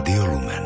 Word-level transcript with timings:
Rádio 0.00 0.32
Lumen. 0.32 0.64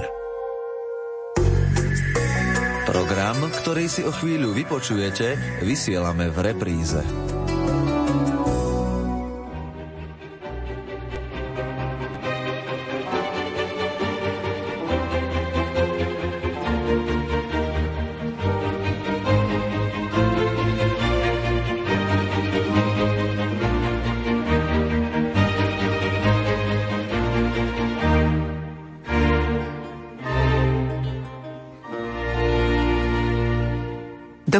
Program, 2.86 3.50
ktorý 3.50 3.90
si 3.90 4.06
o 4.06 4.14
chvíľu 4.14 4.54
vypočujete, 4.54 5.58
vysielame 5.58 6.30
v 6.30 6.54
repríze. 6.54 7.02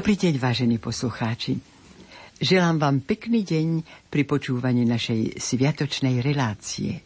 Dobrý 0.05 0.21
deň, 0.21 0.37
vážení 0.37 0.77
poslucháči. 0.77 1.65
Želám 2.37 2.77
vám 2.77 2.97
pekný 3.09 3.41
deň 3.41 3.81
pri 4.12 4.29
počúvaní 4.29 4.85
našej 4.85 5.41
sviatočnej 5.41 6.21
relácie. 6.21 7.01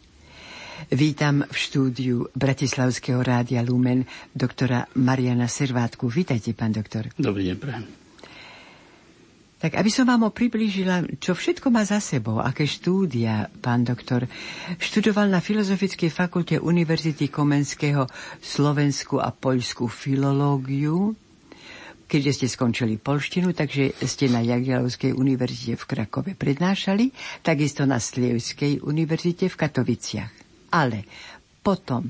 Vítam 0.91 1.47
v 1.47 1.55
štúdiu 1.55 2.27
Bratislavského 2.35 3.23
rádia 3.23 3.63
Lumen 3.63 4.03
doktora 4.35 4.83
Mariana 4.99 5.47
Servátku. 5.47 6.11
Vítajte, 6.11 6.51
pán 6.51 6.75
doktor. 6.75 7.07
Dobrý 7.15 7.47
deň, 7.47 7.55
prajem. 7.55 7.87
Tak 9.63 9.79
aby 9.79 9.91
som 9.95 10.03
vám 10.03 10.27
ho 10.27 10.35
priblížila, 10.35 11.07
čo 11.23 11.31
všetko 11.39 11.71
má 11.71 11.87
za 11.87 12.03
sebou, 12.03 12.43
aké 12.43 12.67
štúdia, 12.67 13.47
pán 13.63 13.87
doktor, 13.87 14.27
študoval 14.75 15.31
na 15.31 15.39
Filozofickej 15.39 16.11
fakulte 16.11 16.59
Univerzity 16.59 17.31
Komenského 17.31 18.11
Slovensku 18.43 19.23
a 19.23 19.31
Poľskú 19.31 19.87
filológiu, 19.87 21.15
keďže 22.09 22.41
ste 22.41 22.47
skončili 22.49 22.97
polštinu, 22.97 23.53
takže 23.53 23.93
ste 24.01 24.25
na 24.33 24.41
Jagiellovskej 24.41 25.13
univerzite 25.13 25.77
v 25.77 25.85
Krakove 25.85 26.31
prednášali, 26.33 27.13
takisto 27.45 27.85
na 27.85 28.01
Slievskej 28.01 28.81
univerzite 28.81 29.45
v 29.45 29.55
Katoviciach. 29.55 30.33
Ale 30.73 31.05
potom 31.61 32.09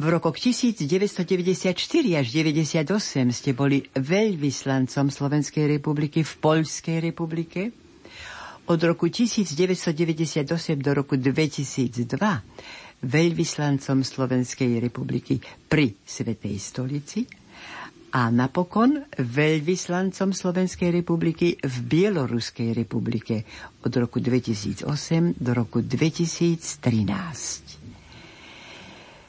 v 0.00 0.06
rokoch 0.08 0.38
1994 0.38 1.76
až 2.16 2.26
98 2.32 2.88
ste 3.34 3.50
boli 3.52 3.84
veľvyslancom 3.98 5.12
Slovenskej 5.12 5.76
republiky 5.76 6.24
v 6.24 6.32
Poľskej 6.40 6.96
republike. 7.04 7.74
Od 8.70 8.80
roku 8.86 9.10
1998 9.10 10.46
do 10.78 10.90
roku 10.94 11.18
2002 11.18 12.06
veľvyslancom 13.02 13.98
Slovenskej 14.00 14.78
republiky 14.78 15.42
pri 15.68 15.92
Svetej 16.00 16.56
stolici 16.56 17.39
a 18.10 18.26
napokon 18.26 19.06
veľvyslancom 19.14 20.30
Slovenskej 20.30 20.92
republiky 20.92 21.56
v 21.56 21.76
Bieloruskej 21.80 22.72
republike 22.72 23.42
od 23.80 23.92
roku 23.92 24.18
2008 24.18 24.84
do 25.34 25.50
roku 25.52 25.78
2013. 25.78 27.80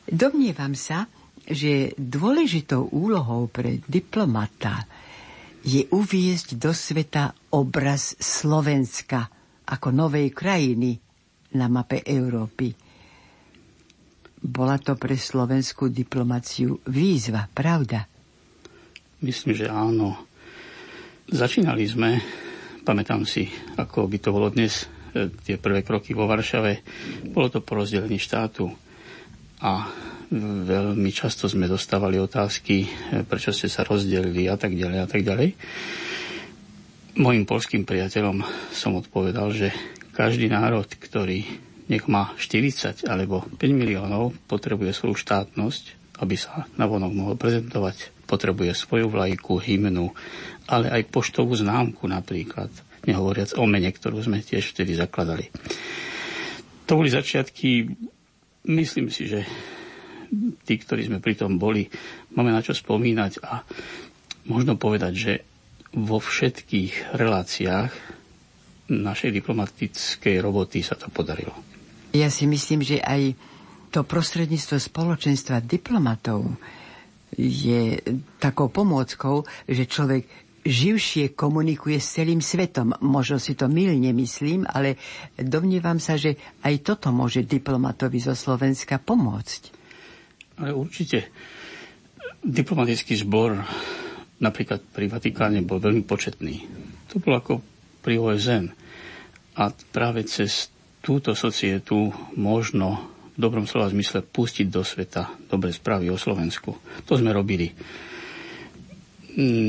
Domnievam 0.07 0.73
sa, 0.73 1.05
že 1.41 1.93
dôležitou 1.95 2.89
úlohou 2.89 3.47
pre 3.47 3.79
diplomata 3.81 4.83
je 5.61 5.85
uviezť 5.87 6.57
do 6.57 6.69
sveta 6.69 7.31
obraz 7.51 8.13
Slovenska 8.17 9.29
ako 9.63 9.89
novej 9.89 10.31
krajiny 10.31 10.97
na 11.53 11.65
mape 11.65 12.01
Európy. 12.01 12.73
Bola 14.41 14.75
to 14.75 14.97
pre 14.97 15.13
slovenskú 15.13 15.87
diplomáciu 15.87 16.81
výzva, 16.83 17.45
pravda? 17.47 18.10
Myslím, 19.21 19.53
že 19.53 19.69
áno. 19.69 20.17
Začínali 21.29 21.85
sme, 21.85 22.17
pamätám 22.81 23.21
si, 23.21 23.45
ako 23.77 24.09
by 24.09 24.17
to 24.17 24.33
bolo 24.33 24.49
dnes, 24.49 24.89
e, 25.13 25.29
tie 25.45 25.61
prvé 25.61 25.85
kroky 25.85 26.17
vo 26.17 26.25
Varšave. 26.25 26.81
Bolo 27.29 27.53
to 27.53 27.61
po 27.61 27.77
rozdelení 27.77 28.17
štátu 28.17 28.73
a 29.61 29.85
veľmi 30.65 31.13
často 31.13 31.45
sme 31.45 31.69
dostávali 31.69 32.17
otázky, 32.17 32.81
e, 32.81 32.87
prečo 33.21 33.53
ste 33.53 33.69
sa 33.69 33.85
rozdelili 33.85 34.49
a 34.49 34.57
tak 34.57 34.73
ďalej 34.73 34.99
a 35.05 35.07
tak 35.07 35.21
ďalej. 35.21 35.53
Mojim 37.21 37.45
polským 37.45 37.85
priateľom 37.85 38.41
som 38.73 38.97
odpovedal, 38.97 39.53
že 39.53 39.69
každý 40.17 40.49
národ, 40.49 40.89
ktorý 40.89 41.45
nech 41.93 42.09
má 42.09 42.33
40 42.41 43.05
alebo 43.05 43.45
5 43.59 43.69
miliónov, 43.69 44.33
potrebuje 44.49 44.97
svoju 44.97 45.13
štátnosť, 45.13 46.17
aby 46.25 46.35
sa 46.39 46.65
navonok 46.79 47.11
mohol 47.13 47.35
prezentovať 47.37 48.20
potrebuje 48.31 48.71
svoju 48.71 49.11
vlajku, 49.11 49.59
hymnu, 49.59 50.07
ale 50.71 50.87
aj 50.87 51.11
poštovú 51.11 51.51
známku 51.59 52.07
napríklad, 52.07 52.71
nehovoriac 53.03 53.51
o 53.59 53.67
mene, 53.67 53.91
ktorú 53.91 54.23
sme 54.23 54.39
tiež 54.39 54.71
vtedy 54.71 54.95
zakladali. 54.95 55.51
To 56.87 56.95
boli 56.95 57.11
začiatky, 57.11 57.91
myslím 58.71 59.11
si, 59.11 59.27
že 59.27 59.43
tí, 60.63 60.73
ktorí 60.79 61.11
sme 61.11 61.19
pri 61.19 61.35
tom 61.35 61.59
boli, 61.59 61.91
máme 62.31 62.55
na 62.55 62.63
čo 62.63 62.71
spomínať 62.71 63.43
a 63.43 63.67
možno 64.47 64.79
povedať, 64.79 65.13
že 65.13 65.33
vo 65.91 66.23
všetkých 66.23 67.19
reláciách 67.19 67.91
našej 68.91 69.31
diplomatickej 69.31 70.35
roboty 70.39 70.83
sa 70.83 70.95
to 70.95 71.11
podarilo. 71.11 71.55
Ja 72.11 72.27
si 72.27 72.47
myslím, 72.47 72.83
že 72.83 72.99
aj 72.99 73.35
to 73.91 74.03
prostredníctvo 74.03 74.79
spoločenstva 74.79 75.63
diplomatov 75.63 76.47
je 77.35 77.99
takou 78.39 78.67
pomôckou, 78.67 79.47
že 79.67 79.87
človek 79.87 80.27
živšie 80.61 81.33
komunikuje 81.33 81.97
s 81.97 82.21
celým 82.21 82.39
svetom. 82.39 82.93
Možno 83.01 83.41
si 83.41 83.57
to 83.57 83.65
mylne 83.65 84.13
myslím, 84.13 84.69
ale 84.69 84.97
domnievam 85.37 85.97
sa, 85.97 86.17
že 86.17 86.37
aj 86.61 86.85
toto 86.85 87.09
môže 87.09 87.41
diplomatovi 87.45 88.21
zo 88.21 88.37
Slovenska 88.37 89.01
pomôcť. 89.01 89.61
Ale 90.61 90.77
určite. 90.77 91.33
Diplomatický 92.41 93.17
zbor 93.21 93.57
napríklad 94.41 94.81
pri 94.81 95.05
Vatikáne 95.09 95.61
bol 95.61 95.77
veľmi 95.77 96.05
početný. 96.05 96.65
To 97.13 97.21
bolo 97.21 97.35
ako 97.37 97.53
pri 98.01 98.17
OSN. 98.17 98.65
A 99.61 99.69
práve 99.93 100.25
cez 100.25 100.73
túto 101.01 101.33
societu 101.33 102.13
možno 102.37 103.10
v 103.31 103.37
dobrom 103.39 103.63
slova 103.63 103.87
zmysle 103.87 104.21
pustiť 104.27 104.67
do 104.67 104.83
sveta 104.83 105.31
dobré 105.47 105.71
správy 105.71 106.11
o 106.11 106.19
Slovensku. 106.19 106.75
To 107.07 107.13
sme 107.15 107.31
robili. 107.31 107.71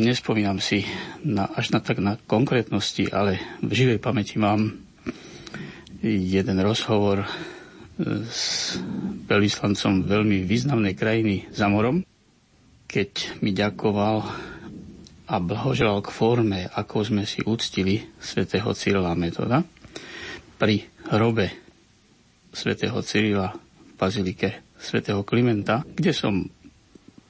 Nespomínam 0.02 0.58
si 0.58 0.82
na, 1.22 1.46
až 1.46 1.70
na 1.70 1.78
tak 1.78 2.02
na 2.02 2.18
konkrétnosti, 2.18 3.06
ale 3.14 3.38
v 3.62 3.70
živej 3.70 4.02
pamäti 4.02 4.34
mám 4.42 4.74
jeden 6.02 6.58
rozhovor 6.58 7.22
s 8.26 8.74
veľvyslancom 9.30 10.02
veľmi 10.02 10.42
významnej 10.42 10.98
krajiny 10.98 11.46
za 11.54 11.70
morom, 11.70 12.02
keď 12.90 13.38
mi 13.38 13.54
ďakoval 13.54 14.26
a 15.30 15.34
blahoželal 15.38 16.02
k 16.02 16.10
forme, 16.10 16.66
ako 16.66 17.06
sme 17.06 17.22
si 17.22 17.38
uctili 17.46 18.02
svätého 18.18 18.74
Cyrila 18.74 19.14
metoda 19.14 19.62
pri 20.58 20.82
hrobe 21.14 21.61
svätého 22.52 23.00
Cyrila 23.00 23.56
v 23.56 23.92
bazilike 23.96 24.76
svätého 24.76 25.24
Klimenta, 25.24 25.82
kde 25.88 26.12
som 26.12 26.44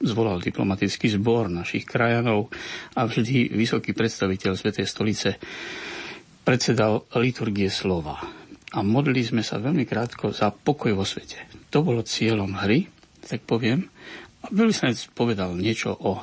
zvolal 0.03 0.43
diplomatický 0.43 1.07
zbor 1.15 1.47
našich 1.47 1.87
krajanov 1.87 2.51
a 2.93 3.07
vždy 3.07 3.55
vysoký 3.55 3.95
predstaviteľ 3.95 4.51
Svetej 4.59 4.83
stolice 4.83 5.39
predsedal 6.43 7.07
liturgie 7.15 7.71
slova. 7.71 8.19
A 8.73 8.83
modlili 8.83 9.23
sme 9.23 9.45
sa 9.45 9.63
veľmi 9.63 9.87
krátko 9.87 10.35
za 10.35 10.51
pokoj 10.51 10.91
vo 10.91 11.07
svete. 11.07 11.47
To 11.71 11.85
bolo 11.87 12.03
cieľom 12.03 12.51
hry, 12.59 12.83
tak 13.23 13.47
poviem. 13.47 13.87
A 14.43 14.51
veľvyslanec 14.51 14.99
povedal 15.15 15.55
niečo 15.55 15.95
o 15.95 16.19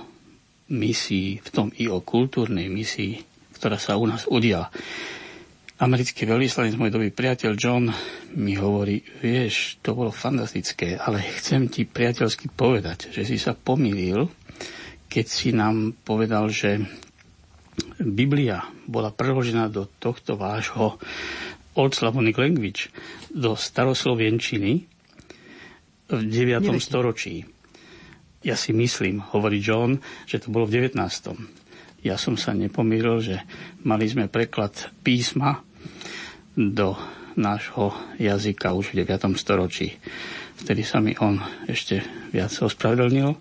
misii, 0.69 1.41
v 1.41 1.49
tom 1.49 1.73
i 1.81 1.89
o 1.89 2.05
kultúrnej 2.05 2.69
misii, 2.69 3.17
ktorá 3.57 3.81
sa 3.81 3.97
u 3.97 4.05
nás 4.05 4.29
udiala 4.29 4.69
americký 5.81 6.29
veľvyslanec, 6.29 6.77
môj 6.77 6.93
dobrý 6.93 7.09
priateľ 7.09 7.57
John, 7.57 7.89
mi 8.37 8.53
hovorí, 8.53 9.01
vieš, 9.25 9.81
to 9.81 9.97
bolo 9.97 10.13
fantastické, 10.13 11.01
ale 11.01 11.25
chcem 11.41 11.73
ti 11.73 11.89
priateľsky 11.89 12.53
povedať, 12.53 13.09
že 13.09 13.25
si 13.25 13.41
sa 13.41 13.57
pomýlil, 13.57 14.29
keď 15.09 15.27
si 15.27 15.57
nám 15.57 15.97
povedal, 16.05 16.53
že 16.53 16.85
Biblia 17.97 18.61
bola 18.85 19.09
preložená 19.09 19.73
do 19.73 19.89
tohto 19.89 20.37
vášho 20.37 21.01
Old 21.73 21.97
Slavonic 21.97 22.37
Language, 22.37 22.93
do 23.33 23.57
staroslovenčiny 23.57 24.73
v 26.13 26.21
9. 26.29 26.61
Neviem. 26.61 26.77
storočí. 26.77 27.49
Ja 28.45 28.57
si 28.57 28.77
myslím, 28.77 29.25
hovorí 29.33 29.65
John, 29.65 29.97
že 30.29 30.45
to 30.45 30.53
bolo 30.53 30.69
v 30.69 30.85
19. 30.85 30.97
Ja 32.05 32.17
som 32.21 32.37
sa 32.37 32.53
nepomýlil, 32.53 33.17
že 33.25 33.37
mali 33.85 34.09
sme 34.09 34.29
preklad 34.29 34.93
písma 35.01 35.70
do 36.57 36.99
nášho 37.39 37.95
jazyka 38.19 38.75
už 38.75 38.93
v 38.93 39.07
9. 39.07 39.39
storočí. 39.39 39.97
vtedy 40.61 40.83
sa 40.85 41.01
mi 41.01 41.17
on 41.17 41.41
ešte 41.71 42.03
viac 42.35 42.53
ospravedlnil. 42.53 43.33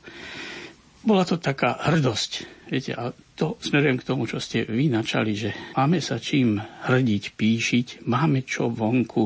Bola 1.03 1.23
to 1.25 1.39
taká 1.39 1.79
hrdosť. 1.89 2.31
Viete, 2.69 2.93
a 2.93 3.09
to 3.33 3.57
smerujem 3.63 3.97
k 3.97 4.07
tomu, 4.07 4.29
čo 4.29 4.37
ste 4.37 4.67
vy 4.67 4.93
načali, 4.93 5.33
že 5.33 5.55
máme 5.73 6.03
sa 6.03 6.21
čím 6.21 6.61
hrdiť, 6.61 7.23
píšiť, 7.33 7.87
máme 8.05 8.45
čo 8.45 8.69
vonku 8.69 9.25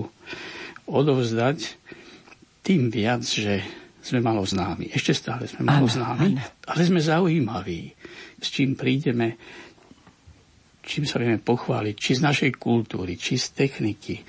odovzdať, 0.88 1.60
tým 2.64 2.88
viac, 2.88 3.28
že 3.28 3.60
sme 4.04 4.24
malo 4.24 4.44
známi. 4.44 4.92
Ešte 4.92 5.12
stále 5.16 5.48
sme 5.48 5.68
malo 5.68 5.88
známi, 5.88 6.36
ale 6.72 6.82
sme 6.84 7.00
zaujímaví. 7.04 7.92
S 8.40 8.48
čím 8.52 8.76
prídeme, 8.76 9.40
čím 10.84 11.08
sa 11.08 11.18
vieme 11.18 11.40
pochváliť, 11.40 11.96
či 11.96 12.12
z 12.20 12.22
našej 12.22 12.52
kultúry, 12.60 13.16
či 13.16 13.40
z 13.40 13.56
techniky, 13.56 14.20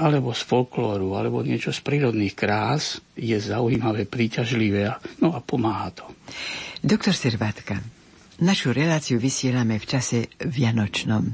alebo 0.00 0.32
z 0.32 0.42
folklóru, 0.46 1.18
alebo 1.18 1.44
niečo 1.44 1.74
z 1.74 1.84
prírodných 1.84 2.32
krás, 2.32 3.02
je 3.18 3.36
zaujímavé, 3.36 4.08
príťažlivé 4.08 4.88
no 5.20 5.36
a 5.36 5.44
pomáha 5.44 5.92
to. 5.92 6.06
Doktor 6.80 7.12
Servátka, 7.12 7.76
našu 8.40 8.72
reláciu 8.72 9.20
vysielame 9.20 9.76
v 9.76 9.84
čase 9.84 10.32
Vianočnom. 10.40 11.28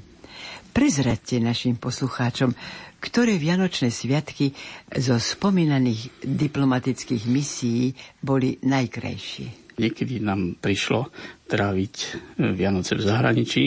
Prezradte 0.75 1.39
našim 1.41 1.79
poslucháčom, 1.79 2.53
ktoré 3.01 3.39
Vianočné 3.39 3.89
sviatky 3.89 4.53
zo 4.93 5.17
spomínaných 5.17 6.27
diplomatických 6.27 7.25
misií 7.31 7.95
boli 8.21 8.59
najkrajšie. 8.61 9.79
Niekedy 9.79 10.25
nám 10.25 10.57
prišlo 10.59 11.13
tráviť 11.47 11.95
Vianoce 12.57 12.97
v 12.97 13.03
zahraničí, 13.05 13.65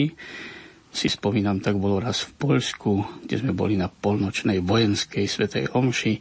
si 0.90 1.06
spomínam, 1.06 1.62
tak 1.62 1.78
bolo 1.78 2.02
raz 2.02 2.26
v 2.26 2.34
Poľsku, 2.34 3.22
kde 3.24 3.36
sme 3.38 3.54
boli 3.54 3.78
na 3.78 3.86
polnočnej 3.86 4.58
vojenskej 4.58 5.24
svetej 5.26 5.64
omši. 5.70 6.18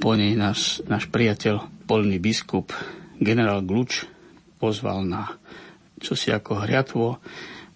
Po 0.00 0.16
nej 0.16 0.32
náš, 0.32 0.80
náš 0.88 1.06
priateľ, 1.12 1.84
polný 1.84 2.16
biskup, 2.16 2.72
generál 3.20 3.60
Gluč, 3.60 4.08
pozval 4.56 5.04
na 5.04 5.36
čosi 6.00 6.32
ako 6.32 6.64
hriatvo, 6.64 7.20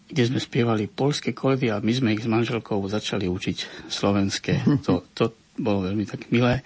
kde 0.09 0.23
sme 0.25 0.41
spievali 0.41 0.88
polské 0.88 1.37
koledy 1.37 1.69
a 1.69 1.85
my 1.85 1.93
sme 1.93 2.17
ich 2.17 2.25
s 2.25 2.29
manželkou 2.29 2.81
začali 2.88 3.29
učiť 3.29 3.88
slovenské. 3.93 4.65
To, 4.88 5.05
to 5.12 5.37
bolo 5.61 5.85
veľmi 5.85 6.09
tak 6.09 6.32
milé. 6.32 6.65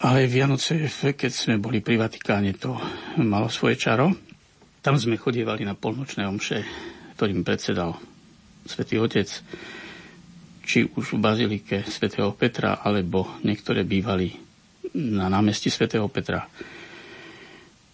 Ale 0.00 0.26
Vianoce, 0.26 0.88
keď 0.90 1.30
sme 1.30 1.60
boli 1.60 1.84
pri 1.84 2.00
Vatikáne, 2.00 2.56
to 2.56 2.74
malo 3.20 3.52
svoje 3.52 3.76
čaro. 3.76 4.10
Tam 4.80 4.96
sme 4.96 5.20
chodievali 5.20 5.62
na 5.62 5.76
polnočné 5.76 6.24
omše 6.24 6.64
ktorým 7.20 7.44
predsedal 7.44 8.00
svätý 8.64 8.96
Otec, 8.96 9.28
či 10.64 10.88
už 10.88 11.12
v 11.12 11.20
bazilike 11.20 11.84
svätého 11.84 12.32
Petra, 12.32 12.80
alebo 12.80 13.36
niektoré 13.44 13.84
bývali 13.84 14.32
na 14.96 15.28
námestí 15.28 15.68
svätého 15.68 16.08
Petra. 16.08 16.48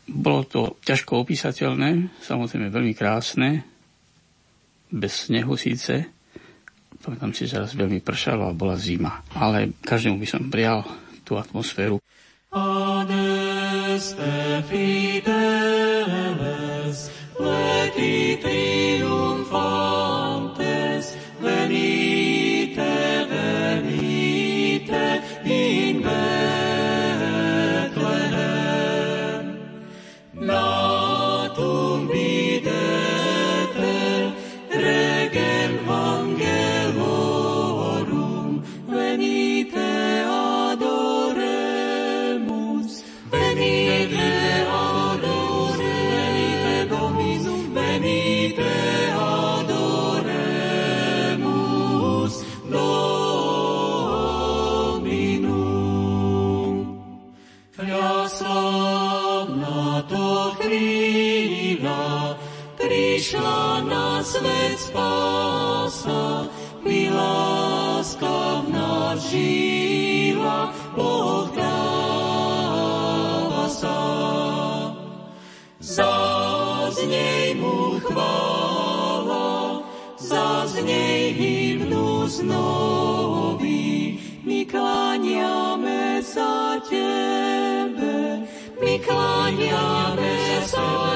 Bolo 0.06 0.46
to 0.46 0.78
ťažko 0.86 1.26
opísateľné, 1.26 2.22
samozrejme 2.22 2.70
veľmi 2.70 2.94
krásne, 2.94 3.66
bez 4.94 5.26
snehu 5.26 5.58
síce. 5.58 6.06
Pamätám 7.02 7.34
si, 7.34 7.50
že 7.50 7.58
raz 7.58 7.74
veľmi 7.74 7.98
pršalo 7.98 8.46
a 8.46 8.54
bola 8.54 8.78
zima. 8.78 9.26
Ale 9.34 9.74
každému 9.82 10.22
by 10.22 10.28
som 10.30 10.46
prijal 10.46 10.86
tú 11.26 11.34
atmosféru. 11.34 11.98
Adeste 12.54 14.22
fideles, 14.70 15.35
leti 17.38 18.38
triumfantes, 18.40 20.05
prišla 63.26 63.82
na 63.90 64.22
svet 64.22 64.78
spása, 64.78 66.46
mi 66.86 67.10
láska 67.10 68.62
v 68.62 68.70
nás 68.70 69.18
žila, 69.34 70.70
Boh 70.94 71.50
dáva 71.50 72.86
sa. 73.66 73.98
Zaznej 75.82 77.58
mu 77.58 77.98
chvála, 78.06 79.82
zaznej 80.22 81.34
hymnu 81.34 82.30
znoví, 82.30 84.22
my 84.46 84.62
kláňame 84.70 86.22
sa 86.22 86.78
Tebe, 86.86 87.75
kláňame 89.06 90.34
sa 90.66 91.06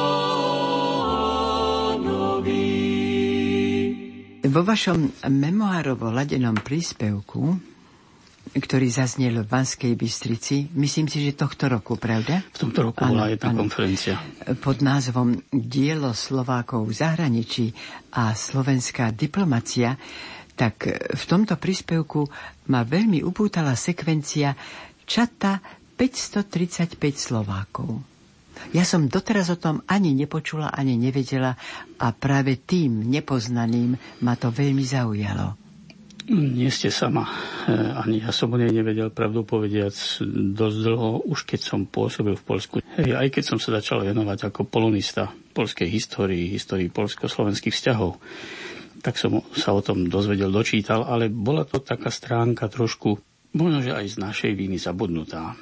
Vo 4.47 4.63
vašom 4.63 5.27
memoárovo 5.27 6.15
ladenom 6.15 6.55
príspevku 6.63 7.75
ktorý 8.47 8.89
zaznel 8.89 9.43
v 9.43 9.51
Banskej 9.51 9.93
Bystrici, 9.99 10.71
myslím 10.79 11.11
si, 11.11 11.19
že 11.21 11.37
tohto 11.37 11.69
roku, 11.69 11.99
pravda? 12.01 12.41
V 12.55 12.59
tomto 12.65 12.89
roku 12.89 13.05
bola 13.05 13.29
jedna 13.29 13.53
ano. 13.53 13.67
konferencia. 13.67 14.17
Pod 14.63 14.81
názvom 14.81 15.37
Dielo 15.51 16.15
Slovákov 16.17 16.89
v 16.89 16.95
zahraničí 16.95 17.75
a 18.17 18.33
slovenská 18.33 19.13
diplomacia 19.13 19.99
tak 20.57 20.89
v 21.13 21.25
tomto 21.29 21.61
príspevku 21.61 22.25
ma 22.73 22.81
veľmi 22.83 23.21
upútala 23.21 23.77
sekvencia 23.77 24.57
čata 25.05 25.61
535 25.95 26.97
Slovákov. 27.15 28.17
Ja 28.73 28.89
som 28.89 29.05
doteraz 29.07 29.53
o 29.53 29.61
tom 29.61 29.85
ani 29.85 30.17
nepočula, 30.17 30.73
ani 30.73 30.97
nevedela 30.97 31.53
a 32.01 32.07
práve 32.17 32.57
tým 32.65 33.05
nepoznaným 33.05 33.95
ma 34.25 34.35
to 34.35 34.49
veľmi 34.49 34.81
zaujalo. 34.81 35.61
Nie 36.27 36.75
ste 36.75 36.91
sama. 36.91 37.23
E, 37.23 37.77
ani 37.77 38.19
ja 38.19 38.35
som 38.35 38.51
o 38.51 38.59
nej 38.59 38.75
nevedel, 38.75 39.15
pravdu 39.15 39.47
povediac, 39.47 39.95
dosť 40.59 40.79
dlho, 40.83 41.23
už 41.31 41.47
keď 41.47 41.61
som 41.63 41.87
pôsobil 41.87 42.35
v 42.35 42.43
Polsku. 42.43 42.75
Aj 42.99 43.29
keď 43.31 43.45
som 43.47 43.59
sa 43.63 43.79
začal 43.79 44.03
venovať 44.03 44.51
ako 44.51 44.67
polonista 44.67 45.31
polskej 45.55 45.87
histórii, 45.87 46.51
histórii 46.51 46.91
polsko-slovenských 46.91 47.71
vzťahov 47.71 48.19
tak 49.07 49.23
som 49.23 49.39
sa 49.55 49.71
o 49.71 49.79
tom 49.79 50.11
dozvedel, 50.11 50.51
dočítal, 50.51 51.07
ale 51.07 51.31
bola 51.31 51.63
to 51.63 51.79
taká 51.79 52.11
stránka 52.11 52.67
trošku, 52.67 53.15
možno, 53.55 53.79
že 53.79 53.95
aj 53.95 54.07
z 54.11 54.17
našej 54.19 54.53
viny 54.59 54.83
zabudnutá. 54.83 55.55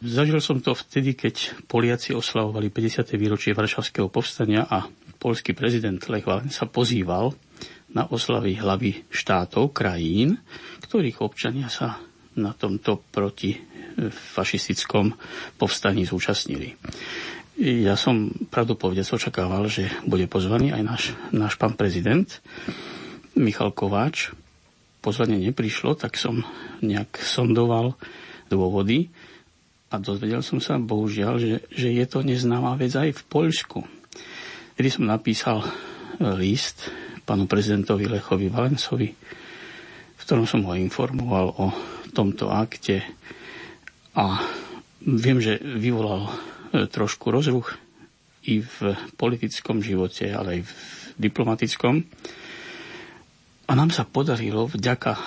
Zažil 0.00 0.40
som 0.40 0.64
to 0.64 0.72
vtedy, 0.72 1.12
keď 1.12 1.68
Poliaci 1.68 2.16
oslavovali 2.16 2.72
50. 2.72 3.12
výročie 3.20 3.52
Varšavského 3.52 4.08
povstania 4.08 4.64
a 4.64 4.88
polský 5.20 5.52
prezident 5.52 6.00
Lech 6.08 6.24
Valensa 6.24 6.64
pozýval 6.64 7.36
na 7.92 8.08
oslavy 8.08 8.56
hlavy 8.56 9.12
štátov, 9.12 9.76
krajín, 9.76 10.40
ktorých 10.80 11.20
občania 11.20 11.68
sa 11.68 12.00
na 12.40 12.56
tomto 12.56 13.04
proti 13.12 13.52
fašistickom 14.08 15.12
povstaní 15.60 16.08
zúčastnili. 16.08 16.72
Ja 17.58 17.98
som 17.98 18.30
pravdu 18.54 18.78
povedec 18.78 19.02
očakával, 19.10 19.66
že 19.66 19.90
bude 20.06 20.30
pozvaný 20.30 20.70
aj 20.70 20.82
náš, 20.86 21.02
náš 21.34 21.58
pán 21.58 21.74
prezident 21.74 22.30
Michal 23.34 23.74
Kováč. 23.74 24.30
Pozvanie 25.02 25.42
neprišlo, 25.42 25.98
tak 25.98 26.14
som 26.14 26.46
nejak 26.86 27.18
sondoval 27.18 27.98
dôvody 28.46 29.10
a 29.90 29.98
dozvedel 29.98 30.38
som 30.46 30.62
sa, 30.62 30.78
bohužiaľ, 30.78 31.34
že, 31.42 31.66
že 31.74 31.90
je 31.90 32.06
to 32.06 32.22
neznáma 32.22 32.78
vec 32.78 32.94
aj 32.94 33.10
v 33.10 33.22
Poľsku. 33.26 33.82
Kedy 34.78 34.88
som 34.94 35.10
napísal 35.10 35.58
list 36.38 36.94
pánu 37.26 37.50
prezidentovi 37.50 38.06
Lechovi 38.06 38.46
Valencovi, 38.46 39.10
v 40.14 40.20
ktorom 40.22 40.46
som 40.46 40.62
ho 40.62 40.78
informoval 40.78 41.58
o 41.58 41.66
tomto 42.14 42.54
akte 42.54 43.02
a 44.14 44.46
viem, 45.02 45.42
že 45.42 45.58
vyvolal 45.58 46.30
E, 46.30 46.57
trošku 46.72 47.32
rozruch 47.32 47.76
i 48.48 48.64
v 48.64 48.96
politickom 49.18 49.84
živote, 49.84 50.30
ale 50.32 50.60
aj 50.60 50.60
v 50.64 50.72
diplomatickom. 51.18 52.04
A 53.68 53.72
nám 53.76 53.92
sa 53.92 54.08
podarilo 54.08 54.64
vďaka 54.64 55.20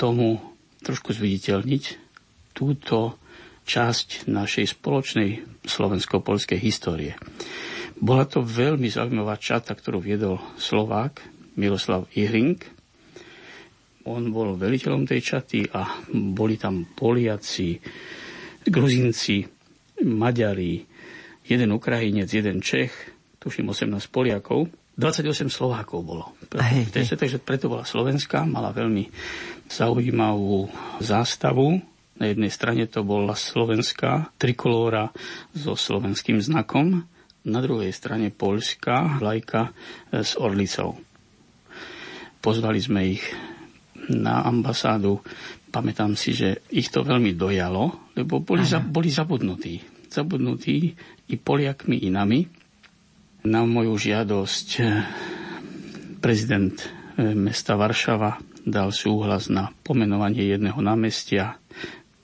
tomu 0.00 0.40
trošku 0.80 1.12
zviditeľniť 1.12 1.84
túto 2.56 3.20
časť 3.62 4.26
našej 4.26 4.78
spoločnej 4.78 5.30
slovensko-polskej 5.62 6.58
histórie. 6.58 7.14
Bola 8.02 8.26
to 8.26 8.42
veľmi 8.42 8.90
zaujímavá 8.90 9.38
čata, 9.38 9.78
ktorú 9.78 10.02
viedol 10.02 10.42
Slovák 10.58 11.22
Miroslav 11.54 12.10
Ihring. 12.18 12.58
On 14.10 14.26
bol 14.34 14.58
veliteľom 14.58 15.06
tej 15.06 15.20
čaty 15.22 15.62
a 15.70 16.02
boli 16.10 16.58
tam 16.58 16.82
Poliaci, 16.90 17.78
Gruzinci, 18.66 19.61
Maďari, 20.02 20.84
jeden 21.46 21.70
Ukrajinec, 21.74 22.28
jeden 22.30 22.62
Čech, 22.62 22.92
tuším 23.38 23.70
18 23.70 24.10
Poliakov 24.10 24.70
28 24.92 25.48
Slovákov 25.48 26.00
bolo. 26.04 26.24
Hej, 26.52 26.92
hej. 26.92 27.16
Takže 27.16 27.40
preto 27.40 27.72
bola 27.72 27.88
Slovenská, 27.88 28.44
mala 28.44 28.76
veľmi 28.76 29.08
zaujímavú 29.72 30.68
zástavu. 31.00 31.80
Na 32.20 32.28
jednej 32.28 32.52
strane 32.52 32.84
to 32.84 33.00
bola 33.00 33.32
slovenská 33.32 34.36
trikolóra 34.36 35.08
so 35.56 35.72
slovenským 35.72 36.44
znakom, 36.44 37.08
na 37.42 37.58
druhej 37.58 37.90
strane 37.90 38.30
poľská 38.30 39.18
vlajka 39.18 39.74
s 40.12 40.38
orlicou. 40.38 41.00
Pozvali 42.38 42.78
sme 42.78 43.16
ich 43.16 43.24
na 44.12 44.44
ambasádu. 44.46 45.18
Pamätám 45.72 46.14
si, 46.14 46.36
že 46.36 46.62
ich 46.68 46.92
to 46.92 47.02
veľmi 47.02 47.32
dojalo, 47.32 48.12
lebo 48.14 48.44
boli, 48.44 48.62
za, 48.62 48.78
boli 48.78 49.08
zabudnutí. 49.08 49.91
Zabudnutí 50.12 50.92
i 51.32 51.34
Poliakmi, 51.40 52.04
i 52.04 52.12
nami 52.12 52.44
na 53.48 53.64
moju 53.66 53.96
žiadosť 53.98 54.68
eh, 54.78 54.86
prezident 56.20 56.76
eh, 56.78 57.34
mesta 57.34 57.74
Varšava 57.74 58.38
dal 58.62 58.94
súhlas 58.94 59.50
na 59.50 59.74
pomenovanie 59.82 60.46
jedného 60.46 60.78
námestia 60.78 61.58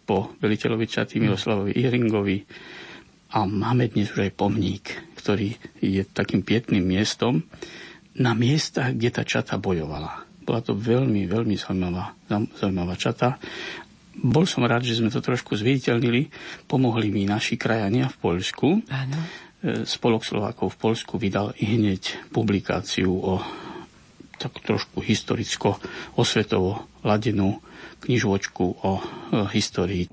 po 0.06 0.32
veliteľovi 0.38 0.86
Čaty 0.86 1.18
Miroslavovi 1.18 1.74
Iringovi 1.74 2.38
a 3.34 3.44
máme 3.44 3.92
dnes 3.92 4.08
už 4.14 4.24
aj 4.24 4.32
pomník, 4.38 4.84
ktorý 5.18 5.52
je 5.82 6.00
takým 6.06 6.40
pietným 6.40 6.80
miestom 6.80 7.44
na 8.16 8.32
miestach, 8.32 8.96
kde 8.96 9.10
tá 9.12 9.22
čata 9.26 9.60
bojovala. 9.60 10.24
Bola 10.40 10.64
to 10.64 10.72
veľmi, 10.72 11.28
veľmi 11.28 11.60
zaujímavá, 11.60 12.16
zaujímavá 12.56 12.96
čata. 12.96 13.36
Bol 14.18 14.44
som 14.50 14.66
rád, 14.66 14.82
že 14.82 14.98
sme 14.98 15.10
to 15.10 15.22
trošku 15.22 15.54
zviditeľnili. 15.54 16.30
Pomohli 16.66 17.08
mi 17.10 17.22
naši 17.24 17.54
krajania 17.54 18.10
v 18.10 18.16
Poľsku. 18.18 18.68
Áno 18.90 19.18
Spolok 19.58 20.22
Slovákov 20.22 20.78
v 20.78 20.80
Polsku 20.86 21.18
vydal 21.18 21.50
i 21.58 21.74
hneď 21.74 22.30
publikáciu 22.30 23.10
o 23.10 23.42
tak 24.38 24.54
trošku 24.62 25.02
historicko-osvetovo 25.02 26.86
ladenú 27.02 27.58
knižočku 28.06 28.64
o 28.86 29.02
histórii. 29.50 30.06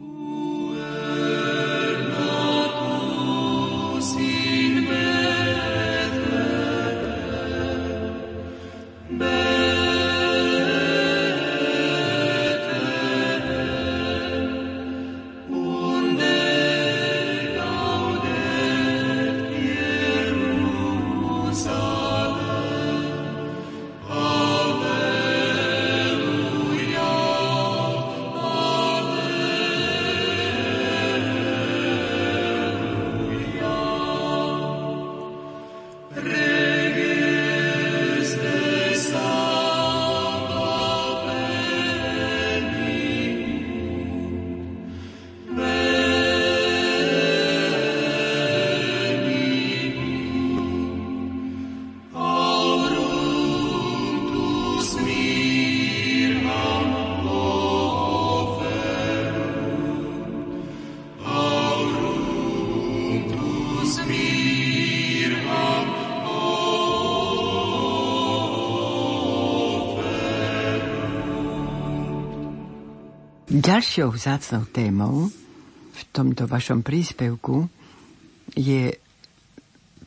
Ďalšou 73.76 74.16
vzácnou 74.16 74.64
témou 74.72 75.28
v 75.92 76.02
tomto 76.16 76.48
vašom 76.48 76.80
príspevku 76.80 77.68
je 78.56 78.96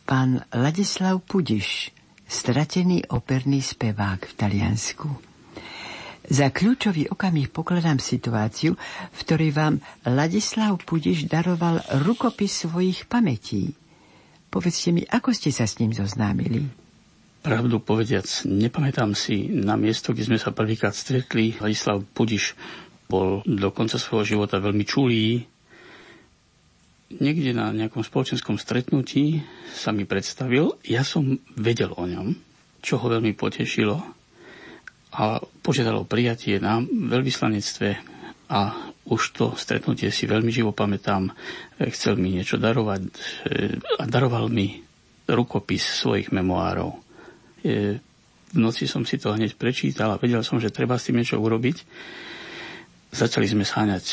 pán 0.08 0.40
Ladislav 0.56 1.20
Pudiš, 1.20 1.92
stratený 2.24 3.04
operný 3.12 3.60
spevák 3.60 4.24
v 4.24 4.32
Taliansku. 4.40 5.12
Za 6.32 6.48
kľúčový 6.48 7.12
okamih 7.12 7.52
pokladám 7.52 8.00
situáciu, 8.00 8.72
v 9.12 9.18
ktorej 9.20 9.52
vám 9.52 9.84
Ladislav 10.08 10.80
Pudiš 10.80 11.28
daroval 11.28 11.84
rukopis 12.08 12.64
svojich 12.64 13.04
pamätí. 13.04 13.76
Povedzte 14.48 14.96
mi, 14.96 15.04
ako 15.04 15.36
ste 15.36 15.52
sa 15.52 15.68
s 15.68 15.76
ním 15.76 15.92
zoznámili? 15.92 16.64
Pravdu 17.44 17.84
povediac, 17.84 18.24
nepamätám 18.48 19.12
si 19.12 19.52
na 19.52 19.76
miesto, 19.76 20.16
kde 20.16 20.24
sme 20.24 20.40
sa 20.40 20.56
prvýkrát 20.56 20.96
stretli. 20.96 21.52
Ladislav 21.60 22.00
Pudiš 22.16 22.56
bol 23.08 23.40
do 23.48 23.72
konca 23.72 23.96
svojho 23.96 24.36
života 24.36 24.60
veľmi 24.60 24.84
čulý. 24.84 25.42
Niekde 27.08 27.56
na 27.56 27.72
nejakom 27.72 28.04
spoločenskom 28.04 28.60
stretnutí 28.60 29.40
sa 29.72 29.96
mi 29.96 30.04
predstavil. 30.04 30.76
Ja 30.84 31.00
som 31.02 31.40
vedel 31.56 31.96
o 31.96 32.04
ňom, 32.04 32.36
čo 32.84 33.00
ho 33.00 33.06
veľmi 33.08 33.32
potešilo 33.32 33.96
a 35.16 35.40
požiadalo 35.64 36.04
prijatie 36.04 36.60
na 36.60 36.84
veľvyslanectve 36.84 37.88
a 38.52 38.92
už 39.08 39.22
to 39.32 39.56
stretnutie 39.56 40.12
si 40.12 40.28
veľmi 40.28 40.52
živo 40.52 40.76
pamätám. 40.76 41.32
Chcel 41.80 42.20
mi 42.20 42.36
niečo 42.36 42.60
darovať 42.60 43.00
e, 43.08 43.10
a 43.80 44.04
daroval 44.04 44.52
mi 44.52 44.84
rukopis 45.24 45.80
svojich 45.80 46.28
memoárov. 46.28 46.92
E, 47.64 47.96
v 48.48 48.56
noci 48.56 48.84
som 48.84 49.04
si 49.04 49.16
to 49.16 49.32
hneď 49.32 49.56
prečítal 49.56 50.12
a 50.12 50.20
vedel 50.20 50.44
som, 50.44 50.60
že 50.60 50.72
treba 50.72 51.00
s 51.00 51.08
tým 51.08 51.20
niečo 51.20 51.40
urobiť. 51.40 51.76
Začali 53.08 53.48
sme 53.48 53.64
sáňať 53.64 54.04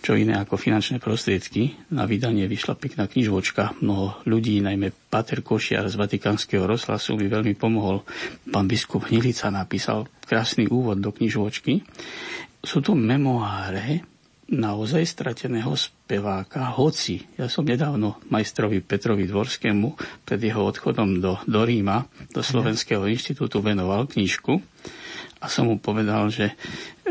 čo 0.00 0.16
iné 0.16 0.32
ako 0.40 0.56
finančné 0.56 0.96
prostriedky. 0.96 1.76
Na 1.92 2.08
vydanie 2.08 2.48
vyšla 2.48 2.74
pekná 2.74 3.04
knižočka. 3.04 3.84
Mnoho 3.84 4.24
ľudí, 4.24 4.56
najmä 4.64 4.90
Pater 5.12 5.44
Košiar 5.44 5.86
z 5.92 6.00
Vatikánskeho 6.00 6.64
rozhlasu, 6.64 7.20
by 7.20 7.28
veľmi 7.28 7.54
pomohol. 7.54 8.00
Pán 8.48 8.64
biskup 8.64 9.12
Hnilica 9.12 9.52
napísal 9.52 10.08
krásny 10.24 10.66
úvod 10.72 11.04
do 11.04 11.12
knižočky. 11.12 11.84
Sú 12.64 12.80
to 12.80 12.96
memoáre 12.96 14.08
naozaj 14.50 15.06
strateného 15.06 15.70
speváka, 15.78 16.74
hoci 16.74 17.22
ja 17.38 17.46
som 17.46 17.62
nedávno 17.62 18.18
majstrovi 18.34 18.82
Petrovi 18.82 19.30
Dvorskému 19.30 19.94
pred 20.26 20.42
jeho 20.42 20.66
odchodom 20.66 21.22
do, 21.22 21.38
do 21.46 21.62
Ríma, 21.62 22.02
do 22.34 22.42
Slovenského 22.42 23.06
inštitútu 23.06 23.62
venoval 23.62 24.10
knižku 24.10 24.58
a 25.40 25.46
som 25.48 25.72
mu 25.72 25.80
povedal, 25.80 26.28
že 26.28 26.52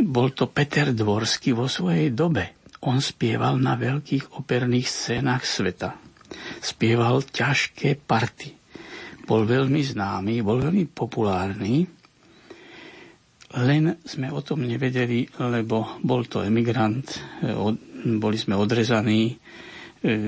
bol 0.05 0.31
to 0.31 0.47
Peter 0.53 0.93
Dvorský 0.93 1.57
vo 1.57 1.65
svojej 1.65 2.13
dobe. 2.13 2.55
On 2.85 3.01
spieval 3.01 3.59
na 3.59 3.75
veľkých 3.75 4.39
operných 4.39 4.87
scénach 4.87 5.43
sveta. 5.43 5.97
Spieval 6.61 7.25
ťažké 7.25 7.99
party. 8.05 8.55
Bol 9.25 9.45
veľmi 9.49 9.81
známy, 9.81 10.41
bol 10.41 10.61
veľmi 10.61 10.89
populárny, 10.89 11.85
len 13.57 13.97
sme 14.05 14.29
o 14.29 14.45
tom 14.45 14.61
nevedeli, 14.61 15.25
lebo 15.41 15.97
bol 16.05 16.21
to 16.29 16.45
emigrant, 16.45 17.17
boli 18.05 18.37
sme 18.37 18.53
odrezaní, 18.53 19.33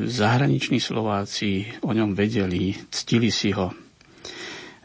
zahraniční 0.10 0.82
Slováci 0.82 1.70
o 1.86 1.94
ňom 1.94 2.18
vedeli, 2.18 2.74
ctili 2.90 3.30
si 3.30 3.54
ho. 3.54 3.70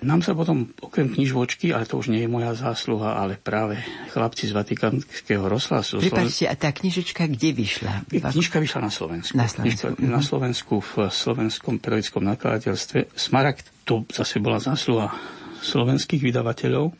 Nám 0.04 0.20
sa 0.20 0.36
potom, 0.36 0.68
okrem 0.84 1.08
knižočky, 1.08 1.72
ale 1.72 1.88
to 1.88 1.96
už 1.96 2.12
nie 2.12 2.20
je 2.20 2.28
moja 2.28 2.52
zásluha, 2.52 3.16
ale 3.16 3.40
práve 3.40 3.80
chlapci 4.12 4.44
z 4.44 4.52
Vatikánskeho 4.52 5.48
rozhlasu. 5.48 6.04
Pripačte, 6.04 6.44
a 6.44 6.52
tá 6.52 6.68
knižočka 6.68 7.24
kde 7.24 7.56
vyšla? 7.56 8.04
Knižka 8.12 8.60
vyšla 8.60 8.80
na 8.84 8.92
Slovensku. 8.92 9.32
Na 9.32 9.48
Slovensku. 9.48 9.96
Knižka, 9.96 10.04
na 10.04 10.20
Slovensku 10.20 10.74
v 10.84 10.92
slovenskom 11.08 11.80
periodickom 11.80 12.28
nakladateľstve. 12.28 13.16
Smaragd, 13.16 13.72
to 13.88 14.04
zase 14.12 14.36
bola 14.36 14.60
zásluha 14.60 15.16
slovenských 15.64 16.20
vydavateľov. 16.20 16.92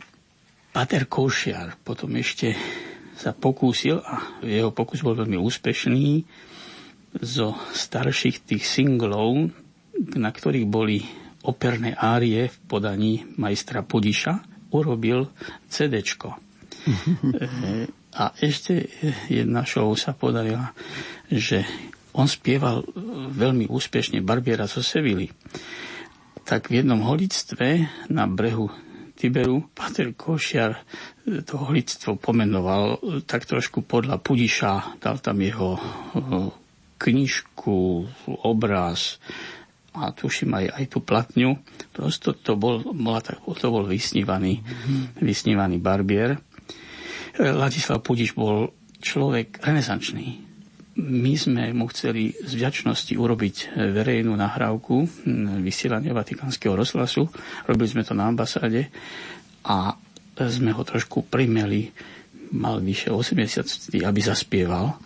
Pater 0.73 1.05
Košiar 1.05 1.77
potom 1.85 2.17
ešte 2.17 2.57
sa 3.17 3.37
pokúsil 3.37 4.01
a 4.01 4.41
jeho 4.41 4.73
pokus 4.73 5.05
bol 5.05 5.13
veľmi 5.13 5.37
úspešný 5.37 6.25
zo 7.21 7.57
starších 7.77 8.45
tých 8.45 8.65
singlov, 8.65 9.53
na 10.17 10.29
ktorých 10.33 10.65
boli 10.65 11.26
operné 11.47 11.95
árie 11.95 12.51
v 12.51 12.57
podaní 12.67 13.23
majstra 13.39 13.87
Pudiša, 13.87 14.43
urobil 14.75 15.31
CDčko. 15.71 16.35
a 18.21 18.25
ešte 18.41 18.89
jedna 19.31 19.63
show 19.69 19.93
sa 19.95 20.17
podarila, 20.17 20.73
že 21.31 21.63
on 22.17 22.25
spieval 22.25 22.83
veľmi 23.31 23.69
úspešne 23.69 24.25
Barbiera 24.25 24.65
zo 24.65 24.81
Sevily. 24.81 25.29
Tak 26.47 26.73
v 26.73 26.81
jednom 26.81 27.05
holictve 27.05 27.85
na 28.09 28.25
brehu 28.25 28.73
Tiberu 29.17 29.69
Pater 29.73 30.13
Košiar 30.13 30.81
to 31.45 31.55
holictvo 31.57 32.17
pomenoval 32.21 33.01
tak 33.25 33.45
trošku 33.45 33.85
podľa 33.85 34.21
Pudiša, 34.21 35.01
dal 35.01 35.21
tam 35.21 35.41
jeho 35.41 35.77
knižku, 36.97 38.09
obraz 38.45 39.21
a 39.97 40.13
tuším 40.13 40.53
aj, 40.53 40.67
aj 40.77 40.85
tú 40.93 40.99
platňu. 41.01 41.57
Prosto 41.93 42.37
to 42.37 42.55
bol, 42.55 42.85
bola 42.93 43.21
to 43.25 43.67
bol 43.73 43.85
vysnívaný, 43.89 44.61
mm-hmm. 44.61 45.25
vysnívaný 45.25 45.81
barbier. 45.81 46.37
Ladislav 47.37 48.01
Pudiš 48.01 48.33
bol 48.33 48.73
človek 49.01 49.61
renesančný. 49.61 50.45
My 50.97 51.37
sme 51.37 51.77
mu 51.77 51.93
chceli 51.93 52.33
z 52.33 52.57
vďačnosti 52.57 53.13
urobiť 53.13 53.77
verejnú 53.77 54.33
nahrávku 54.33 55.05
vysielania 55.61 56.17
Vatikánskeho 56.17 56.73
rozhlasu. 56.73 57.29
Robili 57.69 57.89
sme 57.93 58.01
to 58.01 58.17
na 58.17 58.33
ambasáde 58.33 58.89
a 59.69 59.93
sme 60.37 60.73
ho 60.73 60.83
trošku 60.85 61.29
primeli, 61.29 61.93
mal 62.57 62.81
vyše 62.81 63.13
80, 63.13 64.01
aby 64.01 64.21
zaspieval 64.25 64.97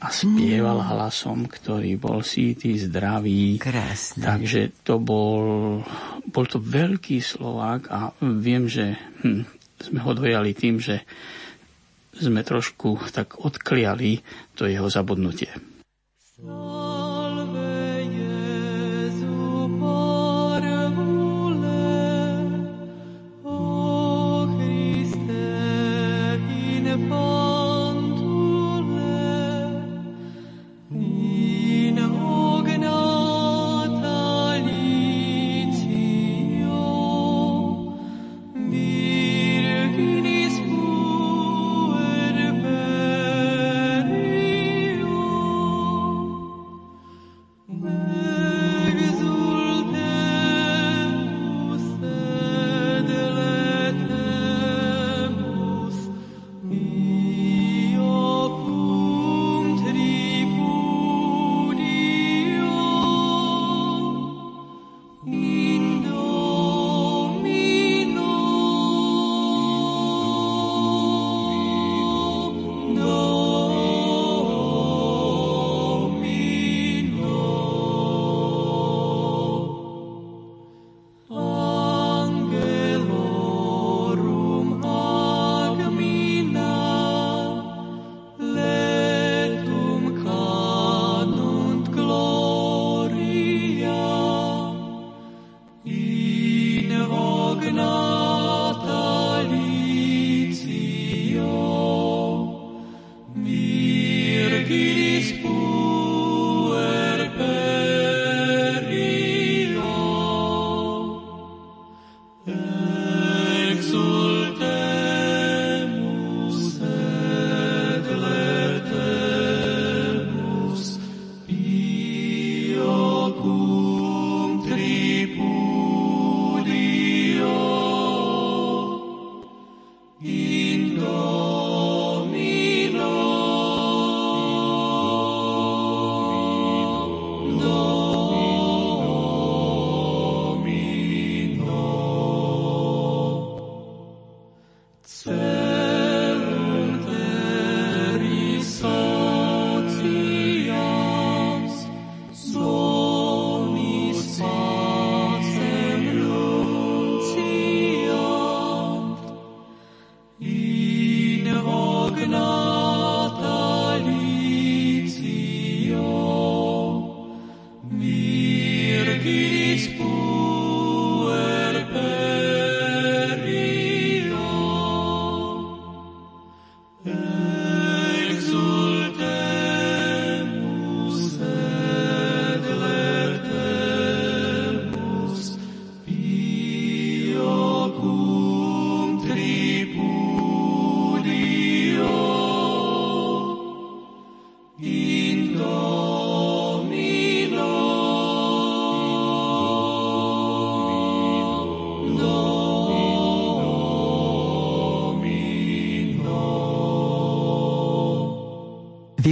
a 0.00 0.08
spieval 0.08 0.80
mm. 0.80 0.86
hlasom, 0.96 1.44
ktorý 1.44 2.00
bol 2.00 2.24
sítý, 2.24 2.80
zdravý. 2.80 3.60
Krásne. 3.60 4.24
Takže 4.24 4.72
to 4.80 4.96
bol, 4.96 5.44
bol 6.24 6.44
to 6.48 6.56
veľký 6.56 7.20
Slovák 7.20 7.92
a 7.92 8.16
viem, 8.24 8.64
že 8.64 8.96
hm, 9.20 9.44
sme 9.76 10.00
ho 10.00 10.12
dojali 10.16 10.56
tým, 10.56 10.80
že 10.80 11.04
sme 12.16 12.40
trošku 12.40 13.12
tak 13.12 13.44
odkliali 13.44 14.24
to 14.56 14.64
jeho 14.64 14.88
zabudnutie. 14.88 15.52
So... 16.40 16.79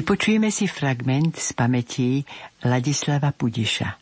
Vypočujeme 0.09 0.49
si 0.49 0.64
fragment 0.64 1.37
z 1.37 1.53
pamätí 1.53 2.25
Ladislava 2.64 3.29
Pudiša. 3.29 3.92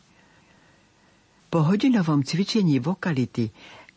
Po 1.51 1.67
hodinovom 1.67 2.23
cvičení 2.23 2.79
vokality, 2.79 3.51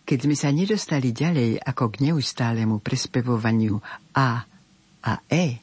keď 0.09 0.17
sme 0.17 0.33
sa 0.33 0.49
nedostali 0.49 1.13
ďalej 1.13 1.61
ako 1.61 1.93
k 1.93 2.09
neustálemu 2.09 2.81
prespevovaniu 2.81 3.77
A 4.17 4.41
a 5.05 5.13
E, 5.29 5.61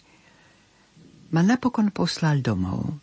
ma 1.35 1.43
napokon 1.43 1.91
poslal 1.91 2.47
domov. 2.47 2.95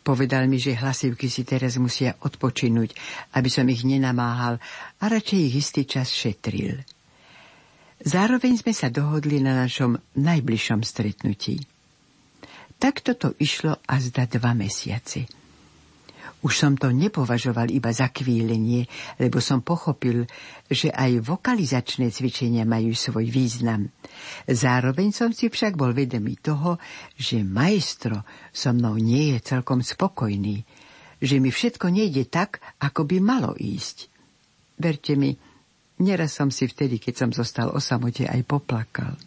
Povedal 0.00 0.48
mi, 0.48 0.56
že 0.56 0.80
hlasivky 0.80 1.28
si 1.28 1.44
teraz 1.44 1.76
musia 1.76 2.16
odpočinúť, 2.24 2.96
aby 3.36 3.52
som 3.52 3.68
ich 3.68 3.84
nenamáhal 3.84 4.56
a 4.96 5.04
radšej 5.12 5.40
ich 5.44 5.60
istý 5.60 5.84
čas 5.84 6.08
šetril. 6.08 6.88
Zároveň 8.00 8.64
sme 8.64 8.72
sa 8.72 8.88
dohodli 8.88 9.44
na 9.44 9.52
našom 9.52 10.00
najbližšom 10.16 10.80
stretnutí. 10.80 11.79
Takto 12.80 13.12
to 13.12 13.36
išlo 13.36 13.76
a 13.84 13.94
zda 14.00 14.24
dva 14.24 14.56
mesiace. 14.56 15.28
Už 16.40 16.56
som 16.56 16.72
to 16.72 16.88
nepovažoval 16.88 17.68
iba 17.68 17.92
za 17.92 18.08
kvílenie, 18.08 18.88
lebo 19.20 19.44
som 19.44 19.60
pochopil, 19.60 20.24
že 20.72 20.88
aj 20.88 21.20
vokalizačné 21.20 22.08
cvičenia 22.08 22.64
majú 22.64 22.96
svoj 22.96 23.28
význam. 23.28 23.92
Zároveň 24.48 25.12
som 25.12 25.36
si 25.36 25.52
však 25.52 25.76
bol 25.76 25.92
vedomý 25.92 26.40
toho, 26.40 26.80
že 27.20 27.44
majstro 27.44 28.24
so 28.48 28.72
mnou 28.72 28.96
nie 28.96 29.36
je 29.36 29.44
celkom 29.44 29.84
spokojný, 29.84 30.64
že 31.20 31.36
mi 31.36 31.52
všetko 31.52 31.92
nejde 31.92 32.24
tak, 32.32 32.64
ako 32.80 33.04
by 33.04 33.16
malo 33.20 33.52
ísť. 33.60 34.08
Verte 34.80 35.12
mi, 35.20 35.36
Neraz 36.00 36.32
som 36.32 36.48
si 36.48 36.64
vtedy, 36.64 36.96
keď 36.96 37.14
som 37.14 37.30
zostal 37.30 37.68
o 37.68 37.76
samote, 37.76 38.24
aj 38.24 38.40
poplakal. 38.48 39.20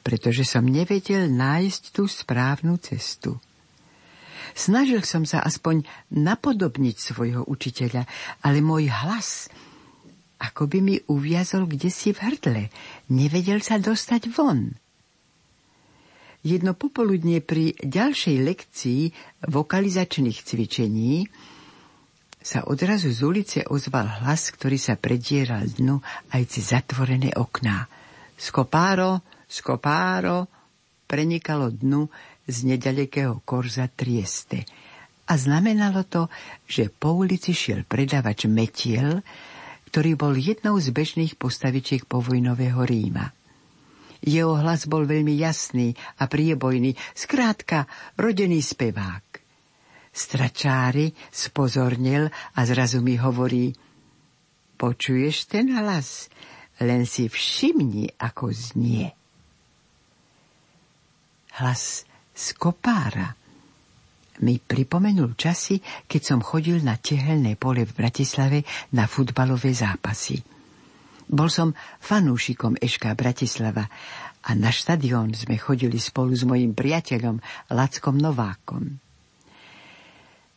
Pretože 0.00 0.48
som 0.48 0.64
nevedel 0.64 1.28
nájsť 1.28 1.82
tú 1.92 2.08
správnu 2.08 2.80
cestu. 2.80 3.36
Snažil 4.56 5.06
som 5.06 5.22
sa 5.22 5.44
aspoň 5.44 5.86
napodobniť 6.10 6.96
svojho 6.98 7.42
učiteľa, 7.46 8.08
ale 8.42 8.58
môj 8.64 8.90
hlas 8.90 9.52
ako 10.40 10.72
by 10.72 10.78
mi 10.80 10.96
uviazol 11.12 11.68
kde 11.68 11.92
si 11.92 12.16
v 12.16 12.24
hrdle. 12.24 12.62
Nevedel 13.12 13.60
sa 13.60 13.76
dostať 13.76 14.32
von. 14.32 14.72
Jedno 16.40 16.72
popoludne 16.72 17.44
pri 17.44 17.76
ďalšej 17.76 18.36
lekcii 18.40 19.02
vokalizačných 19.52 20.38
cvičení 20.40 21.28
sa 22.40 22.64
odrazu 22.64 23.12
z 23.12 23.20
ulice 23.20 23.58
ozval 23.68 24.24
hlas, 24.24 24.48
ktorý 24.56 24.80
sa 24.80 24.96
predieral 24.96 25.68
dnu 25.68 26.00
aj 26.32 26.42
cez 26.48 26.72
zatvorené 26.72 27.36
okná. 27.36 27.84
Skopáro, 28.40 29.20
skopáro, 29.50 30.46
prenikalo 31.10 31.74
dnu 31.74 32.06
z 32.46 32.56
nedalekého 32.70 33.42
korza 33.42 33.90
Trieste. 33.90 34.62
A 35.26 35.34
znamenalo 35.34 36.06
to, 36.06 36.30
že 36.70 36.90
po 36.90 37.18
ulici 37.18 37.50
šiel 37.50 37.82
predavač 37.82 38.46
Metiel, 38.46 39.22
ktorý 39.90 40.14
bol 40.14 40.38
jednou 40.38 40.78
z 40.78 40.94
bežných 40.94 41.34
postavičiek 41.34 42.06
povojnového 42.06 42.78
Ríma. 42.86 43.34
Jeho 44.22 44.54
hlas 44.54 44.86
bol 44.86 45.08
veľmi 45.08 45.34
jasný 45.34 45.98
a 46.22 46.30
priebojný, 46.30 46.94
skrátka 47.14 47.90
rodený 48.14 48.62
spevák. 48.62 49.26
Stračári 50.10 51.14
spozornil 51.30 52.30
a 52.30 52.60
zrazu 52.66 53.02
mi 53.02 53.18
hovorí 53.18 53.70
Počuješ 54.78 55.46
ten 55.50 55.74
hlas? 55.76 56.30
Len 56.80 57.04
si 57.04 57.28
všimni, 57.28 58.16
ako 58.16 58.50
znie. 58.50 59.19
Hlas 61.58 62.06
z 62.30 62.46
kopára 62.54 63.34
mi 64.40 64.56
pripomenul 64.56 65.36
časy, 65.36 65.80
keď 66.08 66.22
som 66.22 66.40
chodil 66.40 66.80
na 66.80 66.96
tehelné 66.96 67.60
pole 67.60 67.84
v 67.84 67.92
Bratislave 67.92 68.64
na 68.96 69.04
futbalové 69.04 69.74
zápasy. 69.76 70.40
Bol 71.30 71.46
som 71.52 71.76
fanúšikom 72.02 72.80
Eška 72.80 73.12
Bratislava 73.14 73.86
a 74.40 74.50
na 74.56 74.72
štadión 74.72 75.36
sme 75.36 75.60
chodili 75.60 76.00
spolu 76.00 76.32
s 76.32 76.42
mojim 76.48 76.72
priateľom 76.72 77.38
Lackom 77.70 78.16
Novákom. 78.16 78.98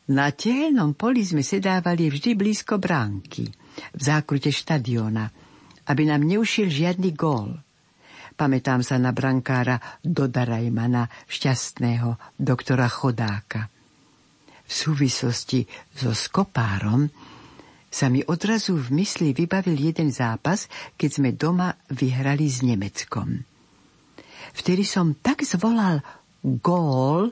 Na 0.04 0.32
tehelnom 0.32 0.96
poli 0.96 1.24
sme 1.24 1.44
sedávali 1.44 2.12
vždy 2.12 2.36
blízko 2.36 2.80
bránky, 2.80 3.48
v 3.94 4.02
zákrute 4.02 4.52
štadiona, 4.52 5.32
aby 5.88 6.08
nám 6.08 6.24
neušiel 6.24 6.68
žiadny 6.72 7.12
gól. 7.16 7.60
Pamätám 8.34 8.82
sa 8.82 8.98
na 8.98 9.14
brankára 9.14 9.78
Dodarajmana, 10.02 11.08
šťastného 11.30 12.34
doktora 12.38 12.90
Chodáka. 12.90 13.70
V 14.64 14.72
súvislosti 14.72 15.64
so 15.94 16.12
skopárom 16.18 17.08
sa 17.94 18.10
mi 18.10 18.26
odrazu 18.26 18.74
v 18.74 19.06
mysli 19.06 19.38
vybavil 19.38 19.78
jeden 19.78 20.10
zápas, 20.10 20.66
keď 20.98 21.10
sme 21.14 21.30
doma 21.38 21.78
vyhrali 21.94 22.50
s 22.50 22.66
Nemeckom. 22.66 23.46
Vtedy 24.54 24.82
som 24.82 25.14
tak 25.14 25.46
zvolal 25.46 26.02
gól, 26.42 27.30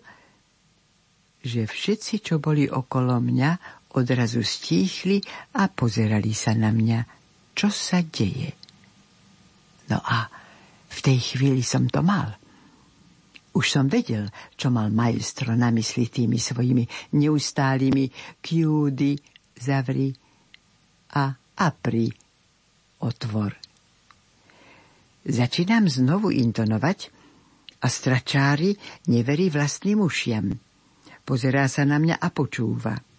že 1.42 1.66
všetci, 1.66 2.22
čo 2.22 2.38
boli 2.38 2.70
okolo 2.70 3.18
mňa, 3.18 3.52
odrazu 3.98 4.46
stíchli 4.46 5.20
a 5.58 5.68
pozerali 5.68 6.32
sa 6.32 6.54
na 6.56 6.70
mňa, 6.70 7.00
čo 7.58 7.68
sa 7.68 8.00
deje. 8.06 8.56
No 9.92 10.00
a 10.00 10.31
tej 11.04 11.20
chvíli 11.36 11.66
som 11.66 11.90
to 11.90 12.06
mal. 12.06 12.38
Už 13.52 13.68
som 13.68 13.92
vedel, 13.92 14.32
čo 14.56 14.72
mal 14.72 14.88
majstro 14.94 15.52
na 15.60 15.74
mysli 15.76 16.08
tými 16.08 16.40
svojimi 16.40 16.88
neustálými 17.20 18.40
kjúdy, 18.40 19.20
zavri 19.60 20.16
a 21.12 21.36
apri, 21.60 22.08
otvor. 23.04 23.52
Začínam 25.22 25.86
znovu 25.92 26.32
intonovať 26.32 27.12
a 27.84 27.88
stračári 27.92 28.74
neverí 29.12 29.52
vlastným 29.52 30.02
ušiam. 30.02 30.56
Pozerá 31.22 31.70
sa 31.70 31.86
na 31.86 32.02
mňa 32.02 32.18
a 32.18 32.28
počúva. 32.34 33.11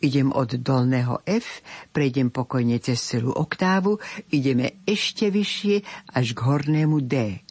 Idem 0.00 0.32
od 0.32 0.58
dolného 0.60 1.22
F, 1.24 1.62
prejdem 1.92 2.32
pokojne 2.32 2.80
cez 2.82 3.00
celú 3.02 3.32
oktávu, 3.32 3.98
ideme 4.32 4.82
ešte 4.84 5.28
vyššie 5.30 5.76
až 6.12 6.26
k 6.32 6.38
hornému 6.42 6.98
D. 7.04 7.42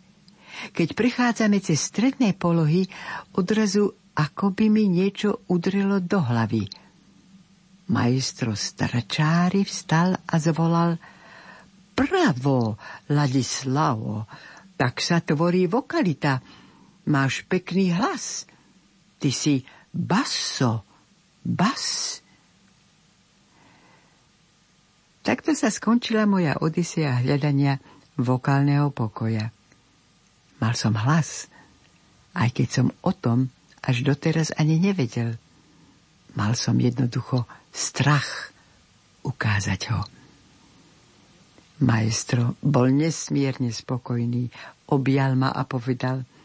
Keď 0.71 0.95
prechádzame 0.95 1.59
cez 1.59 1.83
stredné 1.83 2.33
polohy, 2.35 2.87
odrazu 3.35 3.91
ako 4.15 4.55
by 4.55 4.71
mi 4.71 4.87
niečo 4.87 5.43
udrelo 5.51 5.99
do 5.99 6.23
hlavy. 6.23 6.63
Majstro 7.91 8.55
Starčári 8.55 9.67
vstal 9.67 10.15
a 10.15 10.35
zvolal 10.39 10.97
Bravo, 11.95 12.75
Ladislavo, 13.11 14.27
tak 14.75 14.99
sa 14.99 15.23
tvorí 15.23 15.67
vokalita. 15.67 16.43
Máš 17.07 17.45
pekný 17.47 17.93
hlas. 17.95 18.49
Ty 19.15 19.29
si 19.31 19.63
Basso, 19.95 20.94
bas. 21.45 22.17
Takto 25.21 25.53
sa 25.53 25.69
skončila 25.69 26.25
moja 26.25 26.57
odisia 26.57 27.21
hľadania 27.21 27.77
vokálneho 28.17 28.89
pokoja. 28.89 29.53
Mal 30.61 30.73
som 30.73 30.97
hlas, 30.97 31.49
aj 32.33 32.49
keď 32.53 32.67
som 32.67 32.87
o 33.05 33.13
tom 33.13 33.53
až 33.85 34.01
doteraz 34.01 34.53
ani 34.57 34.81
nevedel. 34.81 35.37
Mal 36.33 36.57
som 36.57 36.77
jednoducho 36.77 37.45
strach 37.69 38.51
ukázať 39.21 39.81
ho. 39.93 40.01
Maestro 41.85 42.55
bol 42.63 42.87
nesmierne 42.89 43.69
spokojný, 43.69 44.49
objal 44.89 45.37
ma 45.37 45.53
a 45.53 45.61
povedal– 45.63 46.25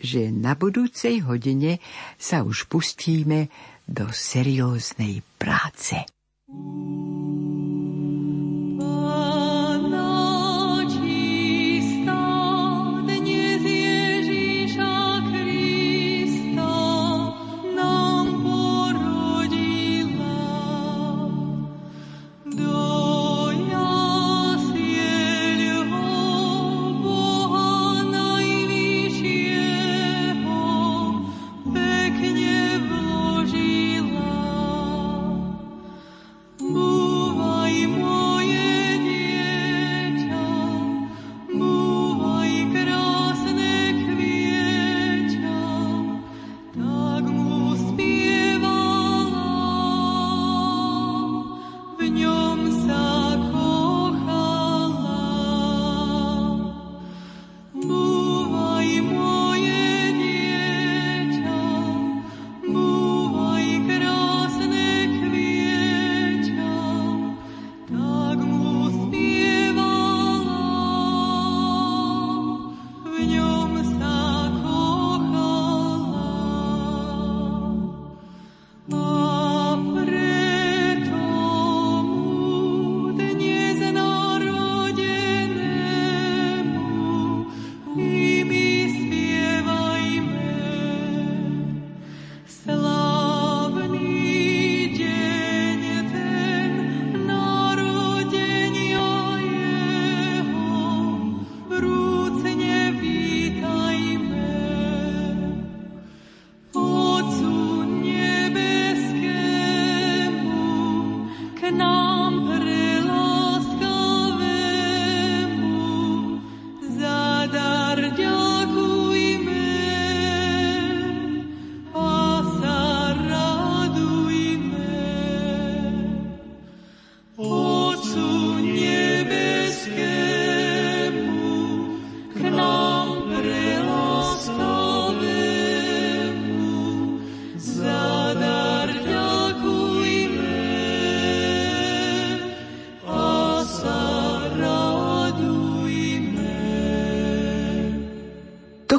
že 0.00 0.28
na 0.28 0.52
budúcej 0.52 1.24
hodine 1.24 1.80
sa 2.20 2.44
už 2.44 2.68
pustíme 2.68 3.48
do 3.86 4.12
seriozne 4.12 5.04
i 5.04 5.22
prace. 5.38 6.04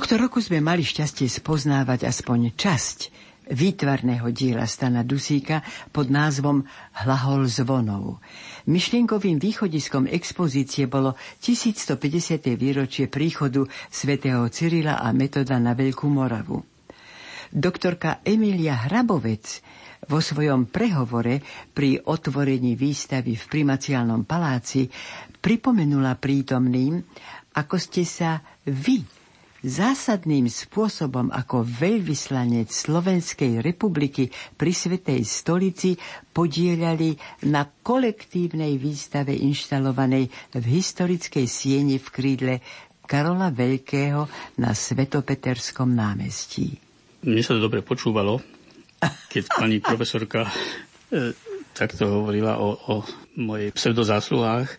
Tohto 0.08 0.24
roku 0.24 0.39
sme 0.39 0.63
mali 0.63 0.88
šťastie 0.88 1.28
spoznávať 1.28 2.08
aspoň 2.08 2.56
časť 2.56 3.12
výtvarného 3.52 4.32
diela 4.32 4.63
Stana 4.63 5.04
Dusíka 5.04 5.60
pod 5.91 6.08
názvom 6.08 6.63
Hlahol 7.04 7.43
zvonov. 7.52 8.24
Myšlienkovým 8.72 9.36
východiskom 9.36 10.08
expozície 10.08 10.88
bolo 10.88 11.20
1150. 11.43 12.39
výročie 12.56 13.12
príchodu 13.12 13.67
svätého 13.91 14.48
Cyrila 14.48 15.04
a 15.04 15.12
Metoda 15.12 15.60
na 15.60 15.76
Veľkú 15.76 16.08
Moravu. 16.08 16.63
Doktorka 17.52 18.24
Emilia 18.24 18.88
Hrabovec 18.88 19.60
vo 20.08 20.24
svojom 20.24 20.72
prehovore 20.72 21.43
pri 21.76 22.00
otvorení 22.00 22.80
výstavy 22.80 23.36
v 23.36 23.43
Primaciálnom 23.43 24.24
paláci 24.24 24.88
pripomenula 25.43 26.15
prítomným, 26.15 26.96
ako 27.60 27.76
ste 27.76 28.08
sa 28.08 28.39
vy 28.63 29.16
zásadným 29.67 30.47
spôsobom 30.47 31.27
ako 31.30 31.62
veľvyslanec 31.62 32.71
Slovenskej 32.71 33.60
republiky 33.60 34.27
pri 34.56 34.71
Svetej 34.71 35.21
stolici 35.21 35.99
podielali 36.32 37.13
na 37.45 37.67
kolektívnej 37.67 38.80
výstave 38.80 39.36
inštalovanej 39.36 40.32
v 40.56 40.65
historickej 40.65 41.45
sieni 41.45 41.99
v 41.99 42.08
krídle 42.08 42.56
Karola 43.03 43.51
Veľkého 43.51 44.27
na 44.60 44.71
Svetopeterskom 44.71 45.91
námestí. 45.91 46.75
Mne 47.23 47.43
sa 47.43 47.56
to 47.56 47.63
dobre 47.63 47.84
počúvalo, 47.84 48.39
keď 49.27 49.43
pani 49.51 49.84
profesorka 49.88 50.47
e, 51.12 51.32
takto 51.71 52.08
hovorila 52.08 52.58
o, 52.58 52.73
o 52.73 52.95
mojej 53.38 53.71
pseudozásluhách, 53.71 54.69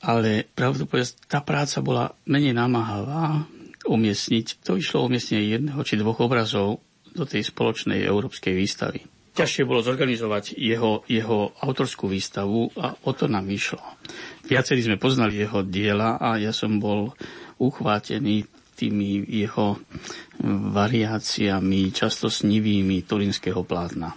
ale 0.00 0.48
pravdu 0.48 0.88
povedať, 0.88 1.16
tá 1.28 1.44
práca 1.44 1.78
bola 1.84 2.16
menej 2.24 2.56
námahavá, 2.56 3.44
umiestniť, 3.90 4.62
to 4.62 4.78
išlo 4.78 5.10
umiestnenie 5.10 5.58
jedného 5.58 5.82
či 5.82 5.98
dvoch 5.98 6.22
obrazov 6.22 6.78
do 7.10 7.26
tej 7.26 7.42
spoločnej 7.42 8.06
európskej 8.06 8.54
výstavy. 8.54 9.02
Ťažšie 9.30 9.62
bolo 9.66 9.82
zorganizovať 9.82 10.58
jeho, 10.58 11.02
jeho 11.06 11.54
autorskú 11.58 12.10
výstavu 12.10 12.70
a 12.78 12.94
o 13.06 13.10
to 13.14 13.30
nám 13.30 13.46
išlo. 13.50 13.82
Viacerí 14.46 14.82
sme 14.82 14.98
poznali 14.98 15.38
jeho 15.38 15.62
diela 15.62 16.18
a 16.18 16.38
ja 16.38 16.50
som 16.50 16.82
bol 16.82 17.14
uchvátený 17.58 18.46
tými 18.74 19.22
jeho 19.28 19.76
variáciami, 20.72 21.92
často 21.92 22.32
snivými 22.32 23.04
turinského 23.04 23.60
plátna. 23.62 24.16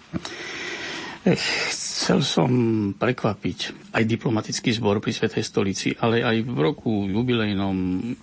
Chcel 1.24 2.20
som 2.20 2.52
prekvapiť 2.96 3.92
aj 3.96 4.04
diplomatický 4.04 4.76
zbor 4.76 5.00
pri 5.00 5.16
Svetej 5.16 5.44
stolici, 5.44 5.90
ale 5.96 6.20
aj 6.20 6.44
v 6.44 6.58
roku 6.60 7.08
jubilejnom 7.08 7.76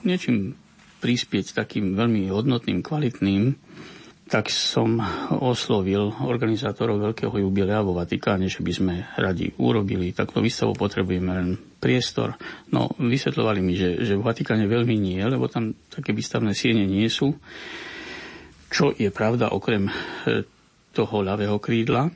niečím 0.04 0.52
prispieť 1.00 1.56
takým 1.56 1.96
veľmi 1.96 2.28
hodnotným, 2.28 2.84
kvalitným, 2.84 3.56
tak 4.30 4.46
som 4.46 5.02
oslovil 5.42 6.14
organizátorov 6.22 7.02
Veľkého 7.02 7.34
jubilea 7.34 7.82
vo 7.82 7.98
Vatikáne, 7.98 8.46
že 8.46 8.62
by 8.62 8.72
sme 8.72 8.94
radi 9.18 9.50
urobili 9.58 10.14
takto 10.14 10.38
výstavu, 10.38 10.78
potrebujeme 10.78 11.30
len 11.34 11.48
priestor. 11.82 12.38
No, 12.70 12.94
vysvetľovali 12.94 13.58
mi, 13.58 13.74
že, 13.74 13.98
že 14.06 14.14
v 14.14 14.22
Vatikáne 14.22 14.70
veľmi 14.70 14.94
nie, 14.94 15.18
lebo 15.18 15.50
tam 15.50 15.74
také 15.90 16.14
výstavné 16.14 16.54
siene 16.54 16.86
nie 16.86 17.10
sú. 17.10 17.34
Čo 18.70 18.94
je 18.94 19.10
pravda, 19.10 19.50
okrem 19.50 19.90
e, 19.90 19.92
toho 20.94 21.16
ľavého 21.26 21.58
krídla, 21.58 22.06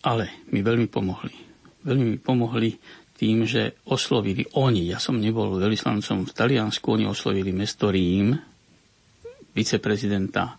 ale 0.00 0.48
mi 0.48 0.64
veľmi 0.64 0.88
pomohli. 0.88 1.36
Veľmi 1.84 2.16
mi 2.16 2.18
pomohli 2.20 2.72
tým, 3.20 3.44
že 3.44 3.76
oslovili 3.84 4.48
oni, 4.56 4.88
ja 4.88 4.96
som 4.96 5.20
nebol 5.20 5.60
veľvyslancom 5.60 6.24
v 6.24 6.32
Taliansku, 6.32 6.96
oni 6.96 7.04
oslovili 7.04 7.52
mesto 7.52 7.92
Rím, 7.92 8.32
viceprezidenta 9.52 10.56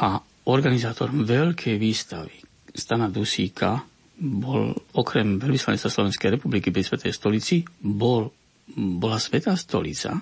a 0.00 0.08
organizátorom 0.48 1.28
veľkej 1.28 1.76
výstavy 1.76 2.32
Stana 2.72 3.12
Dusíka 3.12 3.76
bol 4.20 4.72
okrem 4.96 5.36
veľvyslanectva 5.36 5.90
Slovenskej 5.90 6.40
republiky 6.40 6.72
pri 6.72 6.80
Svetej 6.80 7.12
stolici, 7.12 7.60
bol, 7.84 8.32
bola 8.72 9.20
Svetá 9.20 9.52
stolica, 9.56 10.16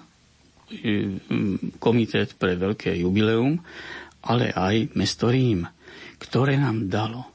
komitet 1.79 2.37
pre 2.37 2.59
veľké 2.59 2.99
jubileum, 2.99 3.57
ale 4.27 4.51
aj 4.51 4.93
mesto 4.99 5.31
Rím, 5.31 5.65
ktoré 6.19 6.59
nám 6.59 6.91
dalo 6.91 7.31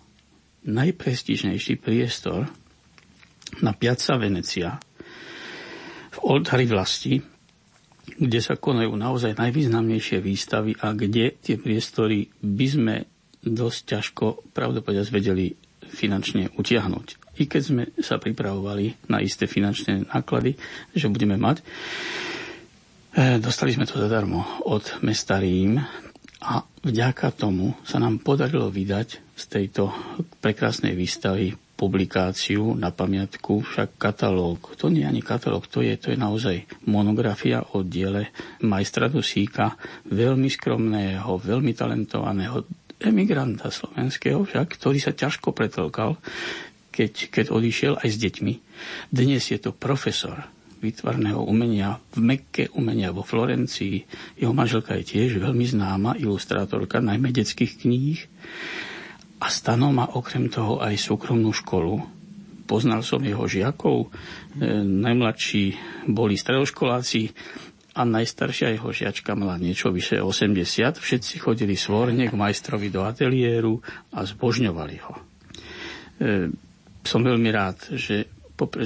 najprestížnejší 0.64 1.80
priestor 1.80 2.48
na 3.62 3.76
Piazza 3.78 4.18
Venecia 4.18 4.80
v 6.14 6.18
oltári 6.24 6.66
vlasti, 6.66 7.22
kde 8.04 8.40
sa 8.42 8.60
konajú 8.60 8.94
naozaj 8.94 9.38
najvýznamnejšie 9.38 10.18
výstavy 10.22 10.78
a 10.82 10.94
kde 10.94 11.34
tie 11.40 11.56
priestory 11.58 12.30
by 12.42 12.68
sme 12.68 12.96
dosť 13.44 13.80
ťažko, 13.84 14.26
pravdepodobne 14.56 15.04
vedeli 15.12 15.52
finančne 15.84 16.56
utiahnuť. 16.56 17.08
I 17.42 17.50
keď 17.50 17.62
sme 17.62 17.84
sa 18.00 18.22
pripravovali 18.22 19.10
na 19.10 19.20
isté 19.20 19.50
finančné 19.50 20.10
náklady, 20.14 20.54
že 20.94 21.10
budeme 21.10 21.36
mať, 21.36 21.66
eh, 23.18 23.38
dostali 23.42 23.74
sme 23.74 23.90
to 23.90 23.98
zadarmo 23.98 24.64
od 24.70 25.02
mesta 25.02 25.42
Rím 25.42 25.82
a 26.44 26.62
vďaka 26.84 27.34
tomu 27.34 27.74
sa 27.88 27.98
nám 27.98 28.22
podarilo 28.22 28.70
vydať 28.70 29.34
z 29.34 29.44
tejto 29.50 29.90
prekrásnej 30.44 30.94
výstavy 30.94 31.56
publikáciu 31.84 32.80
na 32.80 32.96
pamiatku, 32.96 33.60
však 33.60 34.00
katalóg. 34.00 34.72
To 34.80 34.88
nie 34.88 35.04
je 35.04 35.12
ani 35.12 35.20
katalóg, 35.20 35.68
to 35.68 35.84
je, 35.84 36.00
to 36.00 36.16
je 36.16 36.18
naozaj 36.18 36.64
monografia 36.88 37.60
o 37.76 37.84
diele 37.84 38.32
majstra 38.64 39.12
Dusíka, 39.12 39.76
veľmi 40.08 40.48
skromného, 40.48 41.28
veľmi 41.28 41.76
talentovaného 41.76 42.64
emigranta 43.04 43.68
slovenského 43.68 44.48
však, 44.48 44.80
ktorý 44.80 45.04
sa 45.04 45.12
ťažko 45.12 45.52
pretlkal, 45.52 46.16
keď, 46.88 47.28
keď 47.28 47.46
odišiel 47.52 48.00
aj 48.00 48.08
s 48.08 48.18
deťmi. 48.24 48.54
Dnes 49.12 49.44
je 49.52 49.60
to 49.60 49.76
profesor 49.76 50.48
výtvarného 50.80 51.40
umenia 51.44 52.00
v 52.16 52.20
Mekke 52.20 52.72
umenia 52.76 53.16
vo 53.16 53.24
Florencii. 53.24 54.04
Jeho 54.40 54.52
manželka 54.52 55.00
je 55.00 55.16
tiež 55.16 55.40
veľmi 55.40 55.64
známa 55.64 56.20
ilustrátorka, 56.20 57.00
najmä 57.00 57.32
detských 57.32 57.84
kníh. 57.84 58.20
A 59.42 59.48
Stano 59.50 59.90
má 59.90 60.10
okrem 60.14 60.52
toho 60.52 60.80
aj 60.84 61.00
súkromnú 61.00 61.50
školu. 61.56 62.00
Poznal 62.64 63.04
som 63.04 63.20
jeho 63.20 63.44
žiakov, 63.44 64.08
e, 64.08 64.82
najmladší 64.84 65.64
boli 66.12 66.40
stredoškoláci 66.40 67.34
a 67.94 68.02
najstaršia 68.08 68.74
jeho 68.74 68.90
žiačka 68.90 69.38
mala 69.38 69.60
niečo 69.62 69.94
vyše 69.94 70.24
80. 70.24 70.98
Všetci 70.98 71.34
chodili 71.44 71.78
svorne 71.78 72.26
k 72.26 72.34
majstrovi 72.34 72.90
do 72.90 73.04
ateliéru 73.04 73.78
a 74.16 74.24
zbožňovali 74.24 74.98
ho. 75.04 75.14
E, 75.14 75.22
som 77.04 77.20
veľmi 77.20 77.50
rád, 77.52 78.00
že 78.00 78.32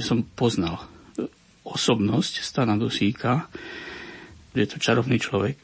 som 0.02 0.26
poznal 0.26 0.82
osobnosť 1.62 2.42
Stana 2.42 2.74
Dusíka, 2.74 3.46
je 4.56 4.66
to 4.66 4.82
čarovný 4.82 5.22
človek, 5.22 5.54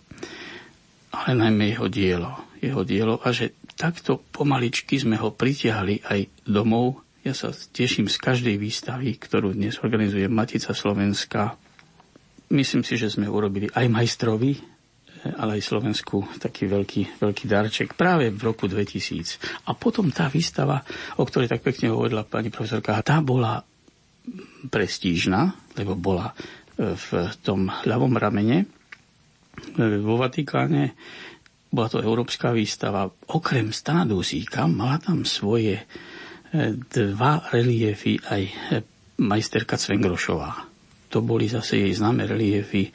ale 1.11 1.31
najmä 1.35 1.75
jeho 1.75 1.87
dielo. 1.90 2.33
Jeho 2.62 2.87
dielo 2.87 3.18
a 3.18 3.35
že 3.35 3.63
takto 3.74 4.22
pomaličky 4.32 4.98
sme 4.98 5.18
ho 5.18 5.34
pritiahli 5.34 6.06
aj 6.06 6.20
domov. 6.46 7.02
Ja 7.26 7.32
sa 7.32 7.50
teším 7.50 8.06
z 8.06 8.16
každej 8.20 8.56
výstavy, 8.60 9.16
ktorú 9.16 9.56
dnes 9.56 9.80
organizuje 9.80 10.28
Matica 10.28 10.76
Slovenska. 10.76 11.56
Myslím 12.52 12.84
si, 12.84 13.00
že 13.00 13.10
sme 13.10 13.26
urobili 13.26 13.72
aj 13.72 13.87
majstrovi, 13.88 14.52
ale 15.40 15.56
aj 15.56 15.62
Slovensku 15.64 16.20
taký 16.37 16.68
veľký, 16.68 17.16
veľký 17.16 17.44
darček 17.48 17.96
práve 17.96 18.28
v 18.28 18.40
roku 18.44 18.68
2000. 18.68 19.64
A 19.64 19.72
potom 19.72 20.12
tá 20.12 20.28
výstava, 20.28 20.84
o 21.16 21.24
ktorej 21.24 21.48
tak 21.48 21.64
pekne 21.64 21.96
hovorila 21.96 22.28
pani 22.28 22.52
profesorka, 22.52 23.00
tá 23.00 23.24
bola 23.24 23.64
prestížna, 24.68 25.56
lebo 25.76 25.96
bola 25.96 26.32
e, 26.32 26.92
v 26.92 27.08
tom 27.40 27.68
ľavom 27.68 28.12
ramene 28.16 28.64
e, 28.64 28.66
vo 30.00 30.20
Vatikáne 30.20 30.92
bola 31.74 31.90
to 31.90 31.98
európska 31.98 32.54
výstava. 32.54 33.10
Okrem 33.28 33.74
Stana 33.74 34.06
Dusíka 34.06 34.70
mala 34.70 35.02
tam 35.02 35.26
svoje 35.26 35.82
e, 35.82 35.84
dva 36.78 37.50
reliefy 37.50 38.22
aj 38.22 38.42
e, 38.46 38.52
majsterka 39.18 39.74
Cvengrošová. 39.74 40.70
To 41.10 41.22
boli 41.22 41.46
zase 41.46 41.78
jej 41.78 41.94
známe 41.94 42.26
reliefy. 42.26 42.90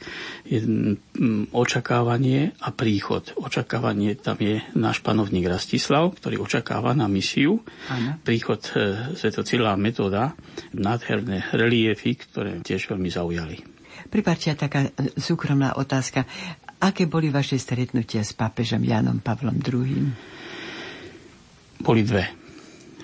Očakávanie 1.56 2.52
a 2.60 2.68
príchod. 2.68 3.32
Očakávanie, 3.32 4.12
tam 4.20 4.36
je 4.36 4.60
náš 4.76 5.00
panovník 5.00 5.48
Rastislav, 5.48 6.20
ktorý 6.20 6.44
očakáva 6.44 6.92
na 6.92 7.08
misiu. 7.08 7.64
Ano. 7.88 8.20
Príchod 8.20 8.60
e, 8.76 9.16
Svetocila 9.16 9.72
metóda, 9.80 10.36
nádherné 10.76 11.48
reliefy, 11.56 12.20
ktoré 12.20 12.60
tiež 12.60 12.92
veľmi 12.92 13.08
zaujali. 13.08 13.56
Pripačia 14.12 14.52
taká 14.52 14.92
súkromná 15.16 15.76
otázka. 15.80 16.28
Aké 16.80 17.04
boli 17.04 17.28
vaše 17.28 17.60
stretnutia 17.60 18.24
s 18.24 18.32
pápežom 18.32 18.80
Jánom 18.80 19.20
Pavlom 19.20 19.60
II? 19.60 20.16
Boli 21.84 22.00
dve. 22.00 22.24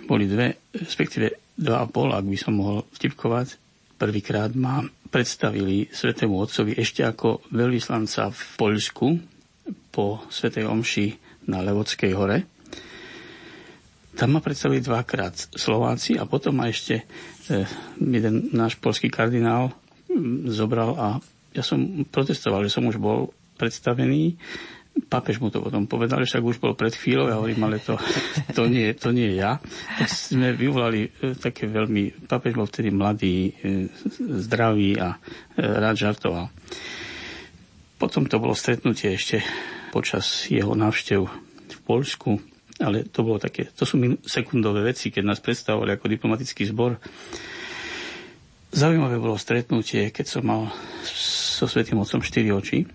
Boli 0.08 0.24
dve, 0.24 0.72
respektíve 0.72 1.52
dva 1.52 1.84
a 1.84 1.86
pol, 1.88 2.16
ak 2.16 2.24
by 2.24 2.38
som 2.40 2.56
mohol 2.56 2.88
vtipkovať. 2.96 3.60
Prvýkrát 4.00 4.56
ma 4.56 4.80
predstavili 5.12 5.92
svetému 5.92 6.40
otcovi 6.40 6.72
ešte 6.72 7.04
ako 7.04 7.52
veľvyslanca 7.52 8.32
v 8.32 8.40
Poľsku 8.56 9.06
po 9.92 10.24
svetej 10.32 10.64
omši 10.64 11.06
na 11.52 11.60
Levodskej 11.60 12.12
hore. 12.16 12.48
Tam 14.16 14.32
ma 14.32 14.40
predstavili 14.40 14.80
dvakrát 14.80 15.52
Slováci 15.52 16.16
a 16.16 16.24
potom 16.24 16.56
ma 16.56 16.72
ešte 16.72 17.04
eh, 17.04 17.68
jeden 18.00 18.56
náš 18.56 18.80
polský 18.80 19.12
kardinál 19.12 19.76
hm, 20.08 20.48
zobral 20.48 20.96
a 20.96 21.20
ja 21.52 21.60
som 21.64 22.04
protestoval, 22.08 22.64
že 22.64 22.72
som 22.72 22.84
už 22.88 23.00
bol 23.00 23.35
predstavený 23.56 24.36
Papež 24.96 25.44
mu 25.44 25.52
to 25.52 25.60
potom 25.60 25.84
povedal, 25.84 26.24
však 26.24 26.40
už 26.40 26.56
bol 26.56 26.72
pred 26.72 26.96
chvíľou, 26.96 27.28
ja 27.28 27.36
hovorím, 27.36 27.68
ale 27.68 27.84
to, 27.84 28.00
to, 28.56 28.64
nie, 28.64 28.96
to 28.96 29.12
nie 29.12 29.36
ja. 29.36 29.60
Tak 30.00 30.08
sme 30.08 30.56
vyvolali 30.56 31.04
e, 31.04 31.36
také 31.36 31.68
veľmi, 31.68 32.24
papež 32.24 32.56
bol 32.56 32.64
vtedy 32.64 32.88
mladý, 32.88 33.52
e, 33.52 33.92
zdravý 34.40 34.96
a 34.96 35.12
e, 35.12 35.18
rád 35.60 36.00
žartoval. 36.00 36.48
Potom 38.00 38.24
to 38.24 38.40
bolo 38.40 38.56
stretnutie 38.56 39.12
ešte 39.12 39.44
počas 39.92 40.48
jeho 40.48 40.72
návštev 40.72 41.28
v 41.68 41.78
Polsku, 41.84 42.40
ale 42.80 43.04
to 43.04 43.20
bolo 43.20 43.36
také, 43.36 43.68
to 43.76 43.84
sú 43.84 44.00
sekundové 44.24 44.80
veci, 44.80 45.12
keď 45.12 45.22
nás 45.28 45.44
predstavovali 45.44 45.92
ako 45.92 46.08
diplomatický 46.08 46.64
zbor. 46.72 46.96
Zaujímavé 48.72 49.20
bolo 49.20 49.36
stretnutie, 49.36 50.08
keď 50.08 50.24
som 50.24 50.42
mal 50.44 50.72
so 51.04 51.68
Svetým 51.68 52.00
Otcom 52.00 52.24
4 52.24 52.48
oči 52.52 52.88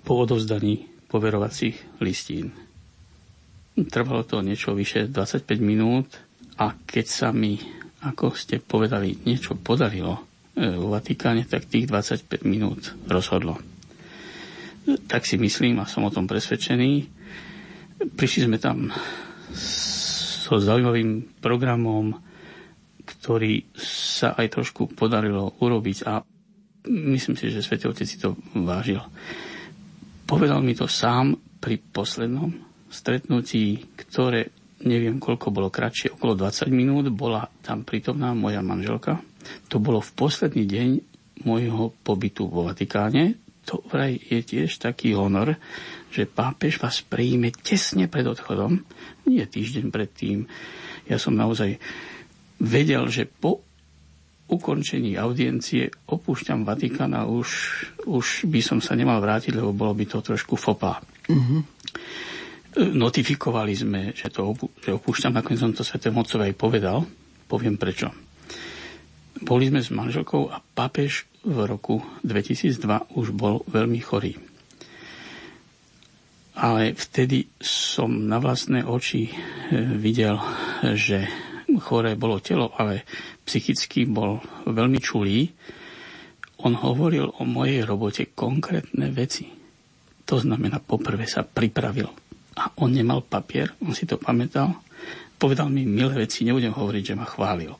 po 0.00 0.12
odovzdaní 0.18 0.84
poverovacích 1.06 2.00
listín. 2.00 2.50
Trvalo 3.74 4.22
to 4.22 4.38
niečo 4.38 4.72
vyše 4.72 5.06
25 5.06 5.44
minút 5.58 6.06
a 6.56 6.74
keď 6.74 7.06
sa 7.06 7.28
mi, 7.30 7.58
ako 8.02 8.32
ste 8.32 8.58
povedali, 8.58 9.22
niečo 9.22 9.54
podarilo 9.54 10.22
e, 10.54 10.70
vo 10.70 10.88
Vatikáne, 10.88 11.42
tak 11.42 11.66
tých 11.66 11.90
25 11.90 12.46
minút 12.46 12.94
rozhodlo. 13.04 13.58
Tak 15.06 15.24
si 15.24 15.34
myslím 15.36 15.80
a 15.80 15.88
som 15.88 16.04
o 16.04 16.12
tom 16.12 16.24
presvedčený. 16.24 16.90
Prišli 18.14 18.46
sme 18.46 18.58
tam 18.58 18.92
so 20.44 20.54
zaujímavým 20.54 21.40
programom, 21.40 22.14
ktorý 23.02 23.64
sa 23.76 24.34
aj 24.34 24.46
trošku 24.52 24.92
podarilo 24.92 25.56
urobiť 25.58 25.98
a 26.04 26.20
myslím 26.84 27.34
si, 27.34 27.48
že 27.48 27.64
Svetý 27.64 27.88
Otec 27.88 28.04
si 28.04 28.20
to 28.20 28.36
vážil. 28.54 29.00
Povedal 30.34 30.66
mi 30.66 30.74
to 30.74 30.90
sám 30.90 31.38
pri 31.62 31.78
poslednom 31.78 32.50
stretnutí, 32.90 33.86
ktoré 33.94 34.50
neviem 34.82 35.22
koľko 35.22 35.54
bolo 35.54 35.70
kratšie, 35.70 36.10
okolo 36.18 36.34
20 36.34 36.74
minút, 36.74 37.06
bola 37.14 37.46
tam 37.62 37.86
prítomná 37.86 38.34
moja 38.34 38.58
manželka. 38.58 39.22
To 39.70 39.78
bolo 39.78 40.02
v 40.02 40.10
posledný 40.18 40.66
deň 40.66 40.88
môjho 41.46 41.94
pobytu 42.02 42.50
vo 42.50 42.66
Vatikáne. 42.66 43.38
To 43.70 43.78
vraj 43.86 44.18
je 44.18 44.42
tiež 44.42 44.74
taký 44.82 45.14
honor, 45.14 45.54
že 46.10 46.26
pápež 46.26 46.82
vás 46.82 46.98
príjme 47.06 47.54
tesne 47.54 48.10
pred 48.10 48.26
odchodom, 48.26 48.82
nie 49.30 49.46
týždeň 49.46 49.86
predtým. 49.94 50.50
Ja 51.06 51.22
som 51.22 51.38
naozaj 51.38 51.78
vedel, 52.58 53.06
že 53.06 53.30
po 53.30 53.62
ukončení 54.44 55.16
audiencie 55.16 55.88
opúšťam 56.04 56.68
Vatikán 56.68 57.16
a 57.16 57.24
už, 57.24 57.48
už 58.04 58.44
by 58.44 58.60
som 58.60 58.78
sa 58.84 58.92
nemal 58.92 59.20
vrátiť, 59.24 59.56
lebo 59.56 59.72
bolo 59.72 59.96
by 59.96 60.04
to 60.04 60.20
trošku 60.20 60.60
fopa. 60.60 61.00
Mm-hmm. 61.28 61.60
Notifikovali 62.98 63.72
sme, 63.72 64.00
že, 64.12 64.28
to, 64.28 64.52
že 64.82 64.90
opúšťam, 64.92 65.38
nakoniec 65.38 65.62
som 65.62 65.72
to 65.72 65.86
Svete 65.86 66.10
Mocové 66.10 66.52
aj 66.52 66.58
povedal. 66.58 66.98
Poviem 67.46 67.78
prečo. 67.78 68.10
Boli 69.40 69.70
sme 69.70 69.80
s 69.80 69.94
manželkou 69.94 70.50
a 70.52 70.60
papež 70.60 71.26
v 71.44 71.58
roku 71.64 72.02
2002 72.26 73.14
už 73.16 73.32
bol 73.32 73.64
veľmi 73.70 74.00
chorý. 74.02 74.36
Ale 76.54 76.94
vtedy 76.94 77.50
som 77.58 78.30
na 78.30 78.38
vlastné 78.38 78.86
oči 78.86 79.26
eh, 79.26 79.34
videl, 79.98 80.38
že 80.94 81.26
choré 81.78 82.18
bolo 82.18 82.42
telo, 82.42 82.74
ale 82.76 83.06
psychicky 83.44 84.06
bol 84.08 84.40
veľmi 84.66 84.98
čulý, 84.98 85.48
on 86.64 86.78
hovoril 86.80 87.28
o 87.28 87.42
mojej 87.44 87.84
robote 87.84 88.32
konkrétne 88.32 89.12
veci. 89.12 89.50
To 90.24 90.40
znamená, 90.40 90.80
poprvé 90.80 91.28
sa 91.28 91.44
pripravil. 91.44 92.08
A 92.56 92.72
on 92.80 92.94
nemal 92.94 93.20
papier, 93.20 93.74
on 93.84 93.92
si 93.92 94.08
to 94.08 94.16
pamätal. 94.16 94.80
Povedal 95.36 95.68
mi 95.68 95.84
milé 95.84 96.24
veci, 96.24 96.46
nebudem 96.46 96.72
hovoriť, 96.72 97.02
že 97.04 97.18
ma 97.18 97.26
chválil. 97.28 97.74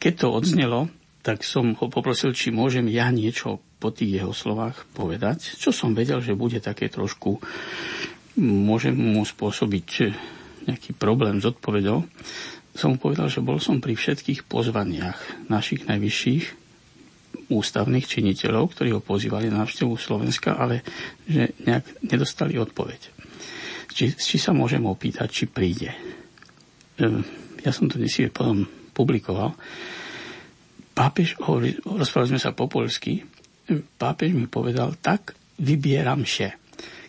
Keď 0.00 0.12
to 0.18 0.26
odznelo, 0.34 0.90
tak 1.22 1.44
som 1.44 1.76
ho 1.76 1.86
poprosil, 1.92 2.34
či 2.34 2.50
môžem 2.50 2.88
ja 2.88 3.12
niečo 3.12 3.60
po 3.78 3.94
tých 3.94 4.24
jeho 4.24 4.34
slovách 4.34 4.88
povedať, 4.96 5.54
čo 5.54 5.70
som 5.70 5.94
vedel, 5.94 6.18
že 6.18 6.34
bude 6.34 6.58
také 6.58 6.90
trošku, 6.90 7.38
môžem 8.40 8.96
mu 8.96 9.22
spôsobiť 9.22 9.88
nejaký 10.66 10.96
problém 10.98 11.38
s 11.38 11.46
odpovedou 11.46 12.02
som 12.78 12.94
mu 12.94 12.98
povedal, 13.02 13.26
že 13.26 13.42
bol 13.42 13.58
som 13.58 13.82
pri 13.82 13.98
všetkých 13.98 14.46
pozvaniach 14.46 15.50
našich 15.50 15.90
najvyšších 15.90 16.44
ústavných 17.50 18.06
činiteľov, 18.06 18.70
ktorí 18.70 18.94
ho 18.94 19.02
pozývali 19.02 19.50
na 19.50 19.66
návštevu 19.66 19.98
Slovenska, 19.98 20.54
ale 20.54 20.86
že 21.26 21.58
nejak 21.66 22.06
nedostali 22.06 22.54
odpoveď. 22.54 23.00
Či, 23.90 24.14
či 24.14 24.36
sa 24.38 24.54
môžem 24.54 24.84
opýtať, 24.86 25.26
či 25.26 25.44
príde. 25.50 25.90
Ja 27.66 27.74
som 27.74 27.90
to 27.90 27.98
dnes 27.98 28.14
potom 28.30 28.62
publikoval. 28.94 29.58
Pápež, 30.94 31.34
rozprávali 31.82 32.30
sme 32.30 32.42
sa 32.42 32.54
po 32.54 32.70
polsky, 32.70 33.26
pápež 33.98 34.38
mi 34.38 34.46
povedal, 34.46 34.94
tak 35.02 35.34
vybieram 35.58 36.22
še. 36.22 36.54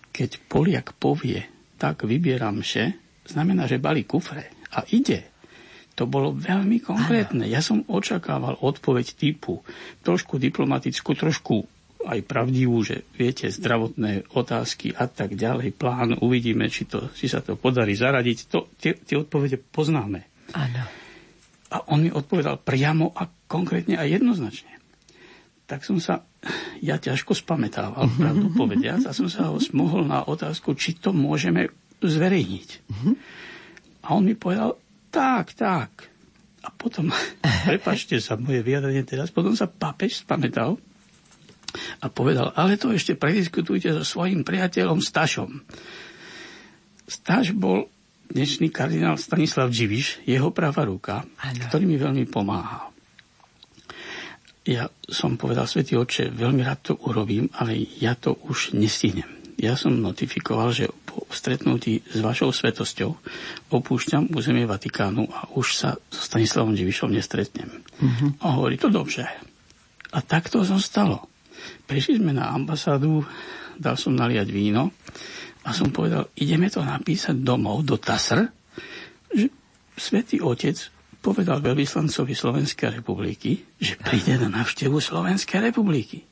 Keď 0.09 0.49
Poliak 0.49 0.97
povie, 0.97 1.45
tak 1.78 2.09
vybieram 2.09 2.65
še, 2.65 2.97
znamená, 3.30 3.70
že 3.70 3.78
balí 3.78 4.09
kufre 4.09 4.49
a 4.74 4.82
ide. 4.89 5.28
To 5.99 6.07
bolo 6.07 6.31
veľmi 6.31 6.79
konkrétne. 6.79 7.43
Ano. 7.43 7.51
Ja 7.51 7.59
som 7.59 7.83
očakával 7.83 8.55
odpoveď 8.63 9.19
typu 9.19 9.59
trošku 9.99 10.39
diplomatickú, 10.39 11.11
trošku 11.11 11.67
aj 12.07 12.23
pravdivú, 12.23 12.79
že 12.79 13.03
viete, 13.11 13.51
zdravotné 13.51 14.31
otázky 14.31 14.95
a 14.95 15.11
tak 15.11 15.35
ďalej, 15.35 15.75
plán, 15.75 16.15
uvidíme, 16.23 16.71
či, 16.71 16.87
to, 16.87 17.11
či 17.11 17.27
sa 17.27 17.43
to 17.43 17.59
podarí 17.59 17.99
zaradiť. 17.99 18.37
To, 18.55 18.71
tie, 18.79 18.95
tie 18.95 19.19
odpovede 19.19 19.59
poznáme. 19.59 20.47
Áno. 20.55 20.83
A 21.69 21.77
on 21.91 22.07
mi 22.07 22.09
odpovedal 22.09 22.63
priamo 22.63 23.11
a 23.11 23.27
konkrétne 23.27 23.99
a 23.99 24.07
jednoznačne. 24.07 24.79
Tak 25.67 25.83
som 25.83 25.99
sa, 25.99 26.23
ja 26.79 26.95
ťažko 26.95 27.35
spametával, 27.35 28.07
pravdu 28.23 28.55
povediac, 28.55 29.03
a 29.03 29.11
som 29.11 29.27
sa 29.27 29.51
ho 29.51 29.59
smohol 29.59 30.07
na 30.07 30.23
otázku, 30.23 30.79
či 30.79 30.95
to 30.95 31.11
môžeme 31.11 31.67
zverejniť. 31.99 32.69
Uh-huh. 32.87 33.13
A 34.07 34.15
on 34.15 34.23
mi 34.23 34.39
povedal, 34.39 34.79
tak, 35.10 35.53
tak. 35.57 36.10
A 36.64 36.70
potom, 36.74 37.10
prepačte 37.70 38.18
sa 38.22 38.38
moje 38.38 38.62
vyjadrenie 38.62 39.03
teraz, 39.05 39.34
potom 39.34 39.53
sa 39.53 39.70
papež 39.70 40.22
spamätal 40.24 40.78
a 42.01 42.05
povedal, 42.10 42.49
ale 42.57 42.82
to 42.82 42.89
ešte 42.89 43.14
prediskutujte 43.14 43.93
so 44.01 44.03
svojím 44.05 44.41
priateľom 44.41 45.01
Stašom. 45.01 45.62
Staš 47.10 47.53
bol 47.53 47.89
dnešný 48.30 48.70
kardinál 48.70 49.18
Stanislav 49.18 49.74
Dživiš, 49.74 50.26
jeho 50.26 50.53
pravá 50.53 50.86
ruka, 50.86 51.26
ano. 51.41 51.62
ktorý 51.70 51.86
mi 51.89 51.97
veľmi 51.97 52.26
pomáhal. 52.30 52.93
Ja 54.70 54.86
som 55.10 55.34
povedal, 55.34 55.66
Svetý 55.66 55.97
oče, 55.97 56.30
veľmi 56.30 56.62
rád 56.62 56.93
to 56.93 56.93
urobím, 57.10 57.49
ale 57.57 57.82
ja 57.97 58.14
to 58.14 58.38
už 58.45 58.78
nestihnem 58.78 59.39
ja 59.60 59.76
som 59.76 59.91
notifikoval, 59.99 60.72
že 60.72 60.88
po 61.10 61.26
stretnutí 61.34 62.05
s 62.05 62.22
vašou 62.22 62.53
svetosťou 62.53 63.10
opúšťam 63.74 64.30
územie 64.38 64.70
Vatikánu 64.70 65.26
a 65.26 65.49
už 65.57 65.68
sa 65.74 65.89
so 66.14 66.22
Stanislavom 66.22 66.78
Divišom 66.78 67.10
nestretnem. 67.10 67.82
Uh-huh. 67.97 68.38
A 68.45 68.53
hovorí, 68.53 68.78
to 68.78 68.93
dobře. 68.93 69.26
A 70.14 70.20
tak 70.22 70.53
to 70.53 70.62
zostalo. 70.62 71.26
Prišli 71.89 72.22
sme 72.22 72.38
na 72.38 72.53
ambasádu, 72.53 73.26
dal 73.82 73.97
som 73.97 74.14
naliať 74.14 74.53
víno 74.53 74.93
a 75.66 75.74
som 75.74 75.89
povedal, 75.89 76.30
ideme 76.38 76.70
to 76.70 76.86
napísať 76.86 77.41
domov 77.41 77.82
do 77.82 77.97
TASR, 77.97 78.45
že 79.34 79.49
Svetý 79.97 80.39
Otec 80.45 80.78
povedal 81.20 81.60
veľvyslancovi 81.60 82.32
Slovenskej 82.38 83.01
republiky, 83.01 83.66
že 83.82 83.99
príde 83.99 84.39
na 84.39 84.47
návštevu 84.62 85.01
Slovenskej 85.01 85.74
republiky. 85.74 86.24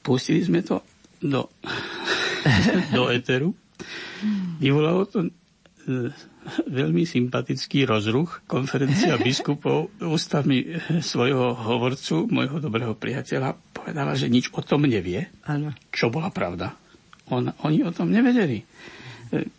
Pustili 0.00 0.40
sme 0.40 0.64
to 0.64 0.80
do 1.20 1.50
do 2.96 3.10
eteru. 3.10 3.54
Vyvolalo 4.58 5.06
to 5.06 5.18
e, 5.26 5.30
veľmi 6.66 7.06
sympatický 7.06 7.86
rozruch. 7.86 8.42
Konferencia 8.50 9.18
biskupov 9.26 9.94
ústami 10.02 10.78
svojho 11.00 11.54
hovorcu, 11.54 12.26
môjho 12.28 12.58
dobrého 12.58 12.94
priateľa, 12.98 13.54
povedala, 13.70 14.18
že 14.18 14.30
nič 14.30 14.50
o 14.52 14.60
tom 14.62 14.84
nevie, 14.84 15.30
ano. 15.46 15.74
čo 15.94 16.10
bola 16.10 16.28
pravda. 16.34 16.74
On, 17.28 17.44
oni 17.62 17.84
o 17.84 17.92
tom 17.92 18.10
nevedeli. 18.10 18.64
E, 18.64 18.66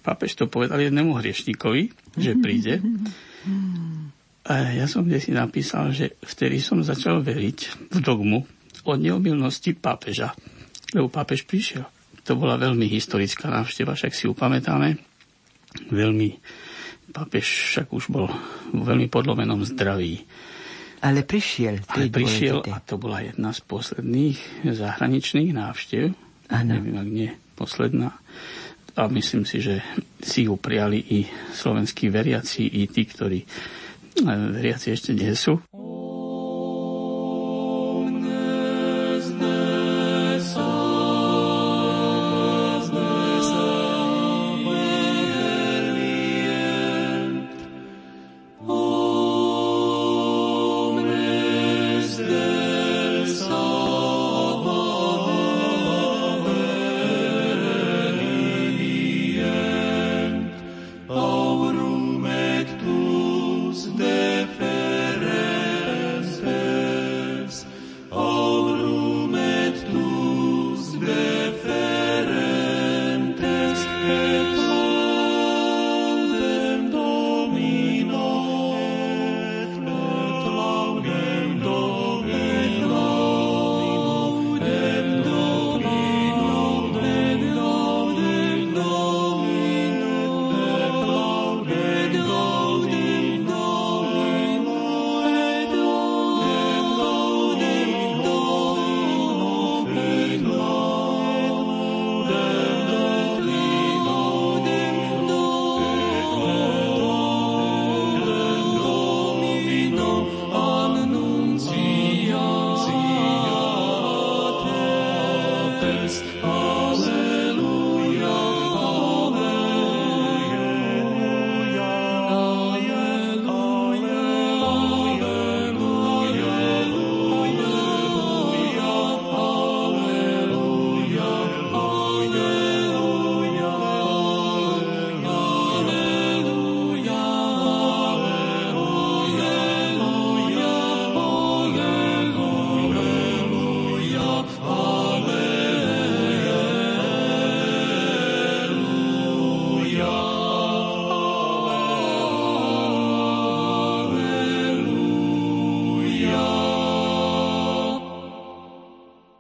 Papež 0.02 0.36
to 0.36 0.50
povedal 0.50 0.82
jednému 0.82 1.16
hriešnikovi, 1.16 2.16
že 2.18 2.38
príde. 2.44 2.82
A 4.50 4.74
ja 4.74 4.90
som 4.90 5.06
si 5.06 5.30
napísal, 5.30 5.94
že 5.94 6.18
vtedy 6.26 6.58
som 6.58 6.82
začal 6.82 7.22
veriť 7.22 7.92
v 7.94 7.98
dogmu 8.02 8.44
o 8.88 8.94
neomilnosti 8.98 9.78
pápeža. 9.78 10.34
Lebo 10.90 11.12
pápež 11.12 11.46
prišiel. 11.46 11.86
To 12.30 12.38
bola 12.38 12.62
veľmi 12.62 12.86
historická 12.86 13.50
návšteva, 13.50 13.98
však 13.98 14.14
si 14.14 14.30
ju 14.30 14.38
pamätáme. 14.38 15.02
Veľmi, 15.90 16.38
pápež 17.10 17.74
však 17.74 17.90
už 17.90 18.14
bol 18.14 18.30
v 18.70 18.86
veľmi 18.86 19.10
podlomenom 19.10 19.66
zdraví. 19.66 20.30
Ale 21.02 21.26
prišiel. 21.26 21.82
Ale 21.90 22.14
prišiel 22.14 22.62
dôležité. 22.62 22.70
a 22.70 22.86
to 22.86 23.02
bola 23.02 23.26
jedna 23.26 23.50
z 23.50 23.66
posledných 23.66 24.38
zahraničných 24.62 25.58
návštev. 25.58 26.14
Ano. 26.54 26.70
Neviem, 26.70 26.96
ak 27.02 27.10
nie 27.10 27.32
posledná. 27.58 28.14
A 28.94 29.10
myslím 29.10 29.50
si, 29.50 29.58
že 29.58 29.82
si 30.22 30.46
ju 30.46 30.54
prijali 30.54 31.02
i 31.02 31.26
slovenskí 31.56 32.14
veriaci, 32.14 32.68
i 32.68 32.86
tí, 32.86 33.10
ktorí 33.10 33.42
eh, 33.42 34.38
veriaci 34.54 34.94
ešte 34.94 35.18
nie 35.18 35.34
sú. 35.34 35.58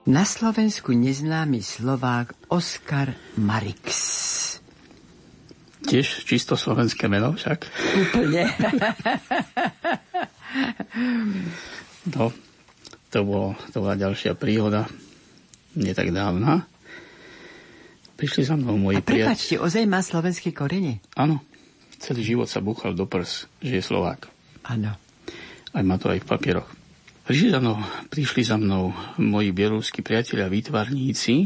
Na 0.09 0.25
Slovensku 0.25 0.89
neznámy 0.89 1.61
Slovák 1.61 2.33
Oskar 2.49 3.13
Marix. 3.37 3.85
Tiež 5.85 6.25
čisto 6.25 6.57
slovenské 6.57 7.05
meno 7.05 7.37
však. 7.37 7.69
Úplne. 8.09 8.49
no, 12.17 12.33
to, 13.13 13.19
bolo, 13.21 13.53
to 13.69 13.77
bola 13.85 13.93
ďalšia 13.93 14.33
príhoda, 14.33 14.89
nie 15.77 15.93
tak 15.93 16.09
dávna. 16.09 16.65
Prišli 18.17 18.49
za 18.49 18.57
mnou 18.57 18.81
moji 18.81 19.05
priatelia. 19.05 19.37
Prepačte, 19.37 19.61
ozaj 19.61 19.85
má 19.85 20.01
slovenské 20.01 20.49
korene? 20.57 21.05
Áno, 21.13 21.45
celý 22.01 22.25
život 22.25 22.49
sa 22.49 22.65
búchal 22.65 22.97
do 22.97 23.05
prs, 23.05 23.45
že 23.61 23.77
je 23.77 23.83
Slovák. 23.85 24.25
Áno. 24.65 24.89
Aj 25.69 25.83
má 25.85 26.01
to 26.01 26.09
aj 26.09 26.25
v 26.25 26.29
papieroch. 26.33 26.78
Prišli 27.29 27.53
za 27.53 27.61
mnou, 27.61 27.77
prišli 28.09 28.41
za 28.41 28.57
mnou 28.57 28.89
moji 29.21 29.53
bieloruskí 29.53 30.01
priatelia, 30.01 30.49
výtvarníci 30.49 31.45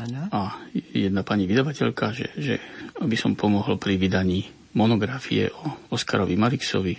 ano. 0.00 0.24
a 0.32 0.40
jedna 0.72 1.20
pani 1.20 1.44
vydavateľka, 1.44 2.16
že, 2.16 2.26
že 2.32 2.54
aby 2.96 3.12
som 3.12 3.36
pomohol 3.36 3.76
pri 3.76 4.00
vydaní 4.00 4.48
monografie 4.72 5.52
o 5.52 5.92
Oskarovi 5.92 6.32
Marixovi, 6.32 6.96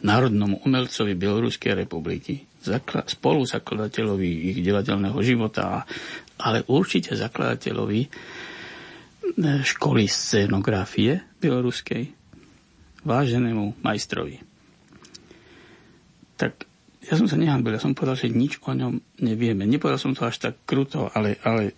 národnom 0.00 0.64
umelcovi 0.64 1.12
Bieloruskej 1.12 1.76
republiky, 1.76 2.40
zakla- 2.64 3.04
spoluzakladateľovi 3.04 4.56
ich 4.56 4.58
divadelného 4.64 5.20
života, 5.20 5.84
ale 6.40 6.64
určite 6.72 7.20
zakladateľovi 7.20 8.00
e, 8.00 8.08
školy 9.60 10.08
scénografie 10.08 11.20
bieloruskej, 11.36 12.02
váženému 13.04 13.84
majstrovi. 13.84 14.40
Tak 16.40 16.65
ja 17.06 17.14
som 17.14 17.30
sa 17.30 17.38
nehambil, 17.38 17.78
ja 17.78 17.82
som 17.82 17.94
povedal, 17.94 18.18
že 18.18 18.34
nič 18.34 18.58
o 18.66 18.74
ňom 18.74 19.22
nevieme. 19.22 19.62
Nepovedal 19.62 20.02
som 20.02 20.12
to 20.12 20.26
až 20.26 20.42
tak 20.42 20.58
kruto, 20.66 21.06
ale, 21.14 21.38
ale 21.46 21.70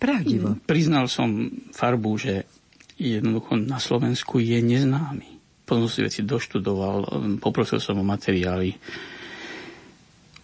Pravdivo. 0.00 0.56
priznal 0.64 1.04
som 1.04 1.52
farbu, 1.76 2.10
že 2.16 2.48
jednoducho 2.96 3.60
na 3.60 3.76
Slovensku 3.76 4.40
je 4.40 4.56
neznámy. 4.64 5.36
Potom 5.68 5.84
si 5.86 6.00
veci 6.00 6.24
doštudoval, 6.24 7.28
poprosil 7.38 7.78
som 7.78 8.00
o 8.00 8.04
materiály. 8.04 8.74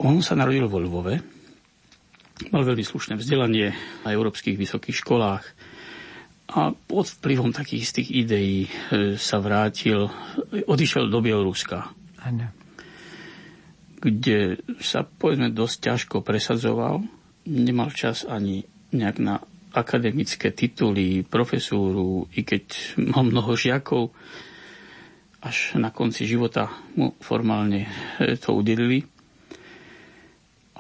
On 0.05 0.21
sa 0.21 0.37
narodil 0.37 0.69
vo 0.69 0.79
Lvove, 0.85 1.17
mal 2.53 2.63
veľmi 2.63 2.85
slušné 2.85 3.17
vzdelanie 3.17 3.73
na 4.05 4.13
európskych 4.13 4.61
vysokých 4.61 5.01
školách 5.01 5.45
a 6.53 6.77
pod 6.77 7.09
vplyvom 7.09 7.51
takých 7.57 7.91
istých 7.91 8.09
ideí 8.13 8.69
e, 8.69 8.71
sa 9.17 9.41
vrátil, 9.41 10.07
odišiel 10.69 11.09
do 11.09 11.19
Bieloruska. 11.25 11.91
Ano 12.23 12.66
kde 13.97 14.61
sa 14.79 15.03
povedzme 15.03 15.51
dosť 15.53 15.77
ťažko 15.81 16.17
presadzoval, 16.21 17.01
nemal 17.49 17.91
čas 17.95 18.29
ani 18.29 18.63
nejak 18.93 19.19
na 19.23 19.41
akademické 19.77 20.57
tituly, 20.57 21.21
profesúru, 21.21 22.25
i 22.33 22.41
keď 22.43 22.65
mal 23.13 23.29
mnoho 23.29 23.53
žiakov, 23.53 24.13
až 25.45 25.77
na 25.77 25.93
konci 25.93 26.25
života 26.25 26.73
mu 26.97 27.13
formálne 27.21 27.87
e, 28.19 28.35
to 28.41 28.57
udelili. 28.57 29.05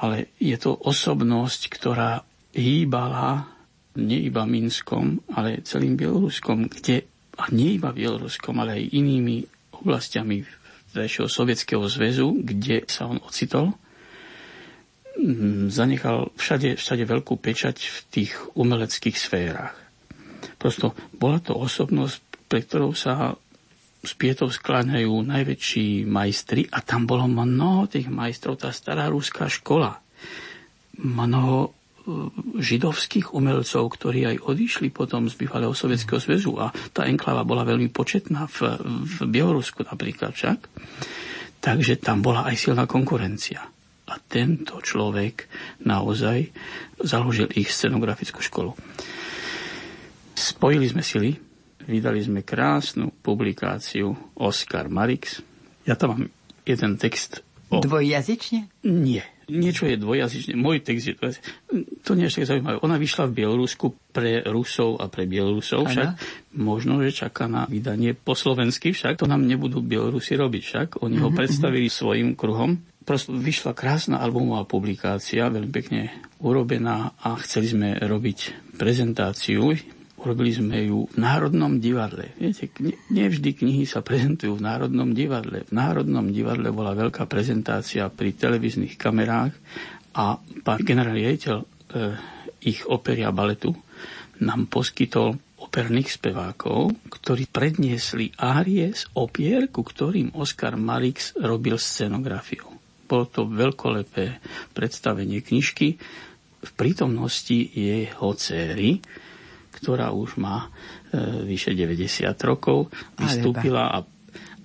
Ale 0.01 0.33
je 0.41 0.57
to 0.57 0.77
osobnosť, 0.77 1.61
ktorá 1.73 2.25
hýbala 2.57 3.53
nie 3.97 4.29
iba 4.29 4.45
Minskom, 4.45 5.25
ale 5.33 5.65
celým 5.65 5.97
Bieloruskom, 5.97 6.69
kde, 6.69 7.09
a 7.37 7.49
nie 7.53 7.81
iba 7.81 7.93
Bieloruskom, 7.93 8.61
ale 8.61 8.81
aj 8.81 8.93
inými 8.93 9.37
oblastiami 9.77 10.45
vtedajšieho 10.97 11.29
Sovietskeho 11.29 11.85
zväzu, 11.85 12.41
kde 12.41 12.89
sa 12.89 13.05
on 13.05 13.21
ocitol, 13.21 13.77
mm, 15.21 15.69
zanechal 15.69 16.33
všade, 16.41 16.81
všade 16.81 17.05
veľkú 17.05 17.37
pečať 17.37 17.77
v 17.77 17.99
tých 18.09 18.33
umeleckých 18.57 19.13
sférach. 19.13 19.77
Prosto 20.57 20.97
bola 21.13 21.37
to 21.45 21.53
osobnosť, 21.53 22.49
pre 22.49 22.65
ktorou 22.65 22.97
sa 22.97 23.37
z 24.01 24.13
pietov 24.17 24.57
skláňajú 24.57 25.13
najväčší 25.21 26.09
majstri 26.09 26.65
a 26.73 26.81
tam 26.81 27.05
bolo 27.05 27.29
mnoho 27.29 27.93
tých 27.93 28.09
majstrov, 28.09 28.57
tá 28.57 28.73
stará 28.73 29.13
ruská 29.13 29.53
škola. 29.53 30.01
Mnoho 30.97 31.76
židovských 32.63 33.35
umelcov, 33.35 33.83
ktorí 33.99 34.31
aj 34.31 34.47
odišli 34.47 34.95
potom 34.95 35.27
z 35.27 35.35
bývalého 35.35 35.75
Sovietskeho 35.75 36.23
zväzu 36.23 36.55
a 36.63 36.71
tá 36.95 37.05
enklava 37.11 37.43
bola 37.43 37.67
veľmi 37.67 37.91
početná 37.91 38.47
v, 38.47 38.79
v 39.03 39.17
Bielorusku 39.27 39.83
napríklad 39.83 40.31
však. 40.31 40.59
Takže 41.59 41.99
tam 41.99 42.23
bola 42.23 42.47
aj 42.47 42.57
silná 42.57 42.87
konkurencia. 42.87 43.67
a 44.07 44.15
tento 44.23 44.79
človek 44.79 45.51
naozaj 45.83 46.55
založil 47.03 47.51
ich 47.59 47.75
scenografickú 47.75 48.39
školu. 48.39 48.71
Spojili 50.37 50.87
sme 50.87 51.03
sily, 51.03 51.35
vydali 51.91 52.23
sme 52.23 52.47
krásnu 52.47 53.11
publikáciu 53.11 54.15
Oscar 54.39 54.87
Marix. 54.87 55.43
Ja 55.83 55.99
tam 55.99 56.09
mám 56.15 56.25
jeden 56.63 56.99
text 57.03 57.43
o... 57.67 57.83
Dvojjazyčne? 57.83 58.71
Nie. 58.87 59.27
Niečo 59.47 59.87
je 59.87 59.95
dvojjazyčne. 59.95 60.59
Môj 60.59 60.83
text 60.83 61.07
je 61.07 61.15
dvojjazyčne. 61.15 61.47
To 62.03 62.13
nie 62.19 62.27
je 62.27 62.43
tak 62.43 62.51
zaujímavé. 62.51 62.77
Ona 62.83 62.97
vyšla 62.99 63.31
v 63.31 63.37
Bielorusku 63.39 63.87
pre 64.11 64.43
Rusov 64.43 64.99
a 64.99 65.07
pre 65.07 65.31
Bielorusov. 65.31 65.87
Však 65.87 66.09
možno, 66.59 66.99
že 67.07 67.15
čaká 67.15 67.47
na 67.47 67.63
vydanie 67.71 68.19
po 68.19 68.35
slovensky. 68.35 68.91
Však 68.91 69.23
to 69.23 69.31
nám 69.31 69.47
nebudú 69.47 69.87
Bielorusi 69.87 70.35
robiť. 70.35 70.63
Však 70.67 70.89
oni 70.99 71.23
ho 71.23 71.31
mhm, 71.31 71.37
predstavili 71.39 71.87
svojim 71.87 72.35
kruhom. 72.35 72.83
Prosto 73.07 73.31
vyšla 73.39 73.71
krásna 73.71 74.19
albumová 74.19 74.67
publikácia, 74.67 75.47
veľmi 75.47 75.71
pekne 75.71 76.11
urobená 76.43 77.15
a 77.23 77.39
chceli 77.39 77.71
sme 77.71 77.89
robiť 78.03 78.75
prezentáciu 78.75 79.71
Urobili 80.27 80.51
sme 80.51 80.91
ju 80.91 81.07
v 81.07 81.17
Národnom 81.23 81.79
divadle. 81.79 82.35
Viete, 82.35 82.67
nevždy 83.15 83.63
knihy 83.63 83.87
sa 83.87 84.03
prezentujú 84.03 84.59
v 84.59 84.67
Národnom 84.67 85.15
divadle. 85.15 85.63
V 85.63 85.71
Národnom 85.71 86.35
divadle 86.35 86.75
bola 86.75 86.99
veľká 86.99 87.31
prezentácia 87.31 88.11
pri 88.11 88.35
televíznych 88.35 88.99
kamerách 88.99 89.55
a 90.19 90.35
pán 90.67 90.83
generál 90.83 91.15
riaditeľ 91.15 91.57
e, 91.63 91.67
ich 92.67 92.83
opery 92.91 93.23
a 93.23 93.31
baletu 93.31 93.71
nám 94.43 94.67
poskytol 94.67 95.39
operných 95.63 96.19
spevákov, 96.19 96.91
ktorí 97.07 97.47
predniesli 97.47 98.35
árie 98.35 98.91
z 98.99 99.07
opier, 99.15 99.71
ku 99.71 99.87
ktorým 99.87 100.35
Oskar 100.35 100.75
Marix 100.75 101.39
robil 101.39 101.79
scenografiu. 101.79 102.67
Bolo 103.07 103.31
to 103.31 103.47
veľkolepé 103.47 104.43
predstavenie 104.75 105.39
knižky 105.39 105.95
v 106.67 106.71
prítomnosti 106.75 107.55
jeho 107.71 108.35
céry, 108.35 108.99
ktorá 109.77 110.11
už 110.11 110.41
má 110.41 110.73
e, 111.13 111.45
vyše 111.45 111.77
90 111.77 112.27
rokov, 112.43 112.89
vystúpila 113.21 113.93
a 113.93 113.99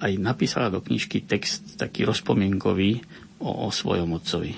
aj 0.01 0.11
napísala 0.17 0.73
do 0.73 0.81
knižky 0.81 1.27
text 1.27 1.77
taký 1.77 2.07
rozpomienkový 2.07 3.03
o, 3.43 3.67
o 3.67 3.69
svojom 3.69 4.17
otcovi. 4.17 4.57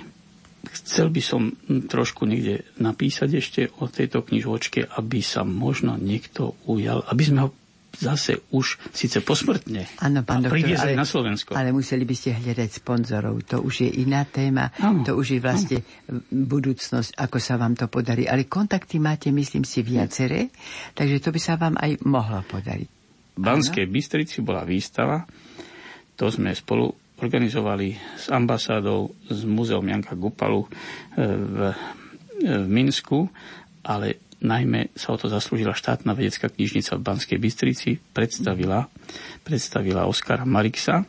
Chcel 0.64 1.12
by 1.12 1.22
som 1.22 1.52
trošku 1.68 2.24
niekde 2.24 2.64
napísať 2.80 3.30
ešte 3.36 3.62
o 3.84 3.92
tejto 3.92 4.24
knižočke, 4.24 4.88
aby 4.96 5.20
sa 5.20 5.44
možno 5.44 6.00
niekto 6.00 6.56
ujal, 6.64 7.04
aby 7.12 7.24
sme 7.28 7.40
ho 7.44 7.50
zase 7.94 8.42
už 8.50 8.82
síce 8.90 9.22
posmrtne 9.22 9.86
ano, 10.02 10.26
pán 10.26 10.42
a 10.42 10.50
doktor, 10.50 10.82
ale, 10.82 10.98
na 10.98 11.06
Slovensko. 11.06 11.54
Ale 11.54 11.70
museli 11.70 12.04
by 12.04 12.16
ste 12.18 12.34
hľadať 12.34 12.70
sponzorov. 12.82 13.46
To 13.54 13.62
už 13.62 13.86
je 13.86 13.90
iná 14.02 14.26
téma. 14.26 14.74
Ano, 14.82 15.06
to 15.06 15.14
už 15.14 15.38
je 15.38 15.40
vlastne 15.40 15.78
ano. 16.10 16.26
budúcnosť, 16.30 17.14
ako 17.18 17.38
sa 17.38 17.56
vám 17.62 17.78
to 17.78 17.86
podarí. 17.86 18.26
Ale 18.26 18.50
kontakty 18.50 18.98
máte, 18.98 19.30
myslím 19.30 19.62
si, 19.62 19.86
viaceré, 19.86 20.50
takže 20.98 21.22
to 21.22 21.30
by 21.30 21.40
sa 21.40 21.54
vám 21.56 21.78
aj 21.78 22.02
mohlo 22.06 22.42
podariť. 22.42 22.90
V 23.34 23.42
Banskej 23.42 23.90
Bystrici 23.90 24.46
bola 24.46 24.62
výstava. 24.62 25.26
To 26.18 26.30
sme 26.30 26.54
spolu 26.54 26.94
organizovali 27.18 27.98
s 28.18 28.30
ambasádou, 28.30 29.10
s 29.30 29.42
muzeom 29.46 29.86
Janka 29.86 30.14
Gupalu 30.14 30.66
e, 30.66 30.70
v, 31.18 31.58
e, 31.66 31.74
v 32.62 32.68
Minsku, 32.70 33.26
ale 33.86 34.33
Najmä 34.44 34.92
sa 34.92 35.16
o 35.16 35.18
to 35.18 35.32
zaslúžila 35.32 35.72
štátna 35.72 36.12
vedecká 36.12 36.52
knižnica 36.52 37.00
v 37.00 37.06
Banskej 37.08 37.40
Bystrici, 37.40 37.96
predstavila, 38.12 38.92
predstavila 39.48 40.04
Oskara 40.04 40.44
Marixa. 40.44 41.08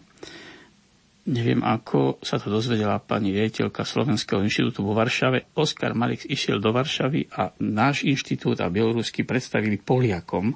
Neviem, 1.24 1.64
ako 1.64 2.20
sa 2.20 2.36
to 2.36 2.52
dozvedela 2.52 3.00
pani 3.00 3.32
riaditeľka 3.32 3.82
Slovenského 3.82 4.44
inštitútu 4.44 4.84
vo 4.84 4.92
Varšave. 4.92 5.56
Oskar 5.56 5.96
Marix 5.96 6.28
išiel 6.28 6.60
do 6.60 6.68
Varšavy 6.68 7.32
a 7.32 7.48
náš 7.64 8.04
inštitút 8.04 8.60
a 8.60 8.68
bielorusky 8.68 9.24
predstavili 9.24 9.80
Poliakom 9.80 10.52
e, 10.52 10.54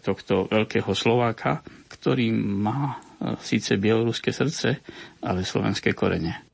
tohto 0.00 0.48
veľkého 0.48 0.96
Slováka, 0.96 1.60
ktorý 1.92 2.32
má 2.32 2.96
e, 2.96 3.36
síce 3.44 3.76
bieloruské 3.76 4.32
srdce, 4.32 4.80
ale 5.20 5.44
slovenské 5.44 5.92
korene. 5.92 6.47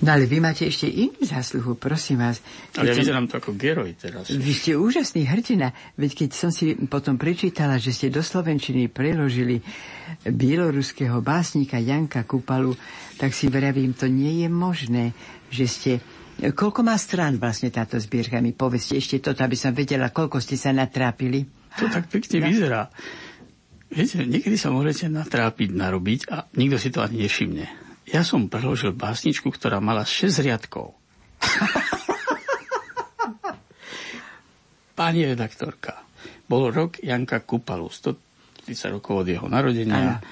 No 0.00 0.16
ale 0.16 0.24
vy 0.24 0.40
máte 0.40 0.64
ešte 0.64 0.88
inú 0.88 1.20
zásluhu, 1.20 1.76
prosím 1.76 2.24
vás. 2.24 2.40
Ale 2.72 2.88
ja 2.88 2.96
vyzerám 2.96 3.28
to 3.28 3.36
ako 3.36 3.52
geroj 3.52 3.92
teraz. 4.00 4.32
Vy 4.32 4.52
ste 4.56 4.72
úžasný 4.72 5.28
hrdina, 5.28 5.76
veď 6.00 6.24
keď 6.24 6.30
som 6.32 6.48
si 6.48 6.72
potom 6.88 7.20
prečítala, 7.20 7.76
že 7.76 7.92
ste 7.92 8.08
do 8.08 8.24
Slovenčiny 8.24 8.88
preložili 8.88 9.60
bieloruského 10.24 11.20
básnika 11.20 11.76
Janka 11.76 12.24
Kupalu, 12.24 12.72
tak 13.20 13.36
si 13.36 13.52
vravím, 13.52 13.92
to 13.92 14.08
nie 14.08 14.40
je 14.44 14.48
možné, 14.48 15.04
že 15.52 15.68
ste... 15.68 15.92
Koľko 16.40 16.80
má 16.80 16.96
strán 16.96 17.36
vlastne 17.36 17.68
táto 17.68 18.00
zbierka? 18.00 18.40
Mi 18.40 18.56
povedzte 18.56 18.96
ešte 18.96 19.20
toto, 19.20 19.44
aby 19.44 19.60
som 19.60 19.76
vedela, 19.76 20.08
koľko 20.08 20.40
ste 20.40 20.56
sa 20.56 20.72
natrápili. 20.72 21.44
To 21.76 21.92
tak 21.92 22.08
pekne 22.08 22.40
no. 22.40 22.46
vyzerá. 22.48 22.82
Viete, 23.92 24.24
niekedy 24.24 24.56
sa 24.56 24.72
môžete 24.72 25.12
natrápiť, 25.12 25.76
narobiť 25.76 26.20
a 26.32 26.48
nikto 26.56 26.80
si 26.80 26.88
to 26.88 27.04
ani 27.04 27.28
nevšimne. 27.28 27.89
Ja 28.08 28.24
som 28.24 28.48
preložil 28.48 28.96
básničku, 28.96 29.52
ktorá 29.52 29.82
mala 29.82 30.08
6 30.08 30.40
riadkov. 30.40 30.96
Pani 34.98 35.24
redaktorka, 35.24 36.04
bol 36.44 36.68
rok 36.72 37.00
Janka 37.00 37.40
Kupalu, 37.44 37.88
130 37.88 38.96
rokov 38.96 39.24
od 39.24 39.26
jeho 39.28 39.48
narodenia. 39.48 40.20
Aj. 40.20 40.24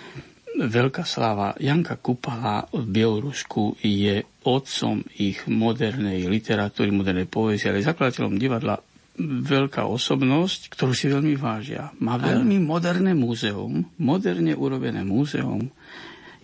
Veľká 0.59 1.07
sláva. 1.07 1.55
Janka 1.63 1.97
Kupala 2.03 2.67
v 2.75 2.83
Bielorusku 2.83 3.79
je 3.79 4.27
otcom 4.43 5.07
ich 5.17 5.47
modernej 5.47 6.27
literatúry, 6.27 6.91
modernej 6.91 7.31
poezie, 7.31 7.71
ale 7.71 7.87
zakladateľom 7.87 8.35
divadla 8.37 8.77
veľká 9.23 9.87
osobnosť, 9.87 10.75
ktorú 10.75 10.93
si 10.95 11.11
veľmi 11.11 11.35
vážia. 11.35 11.91
Má 11.99 12.19
veľmi 12.19 12.63
moderné 12.63 13.19
múzeum, 13.19 13.87
moderne 13.99 14.55
urobené 14.55 15.03
múzeum, 15.03 15.71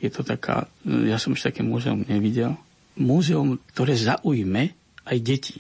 je 0.05 0.11
to 0.13 0.23
taká, 0.23 0.69
ja 0.85 1.17
som 1.17 1.33
ešte 1.33 1.57
také 1.57 1.63
múzeum 1.65 2.05
nevidel, 2.05 2.61
múzeum, 3.01 3.57
ktoré 3.73 3.97
zaujme 3.97 4.77
aj 5.09 5.19
deti. 5.25 5.59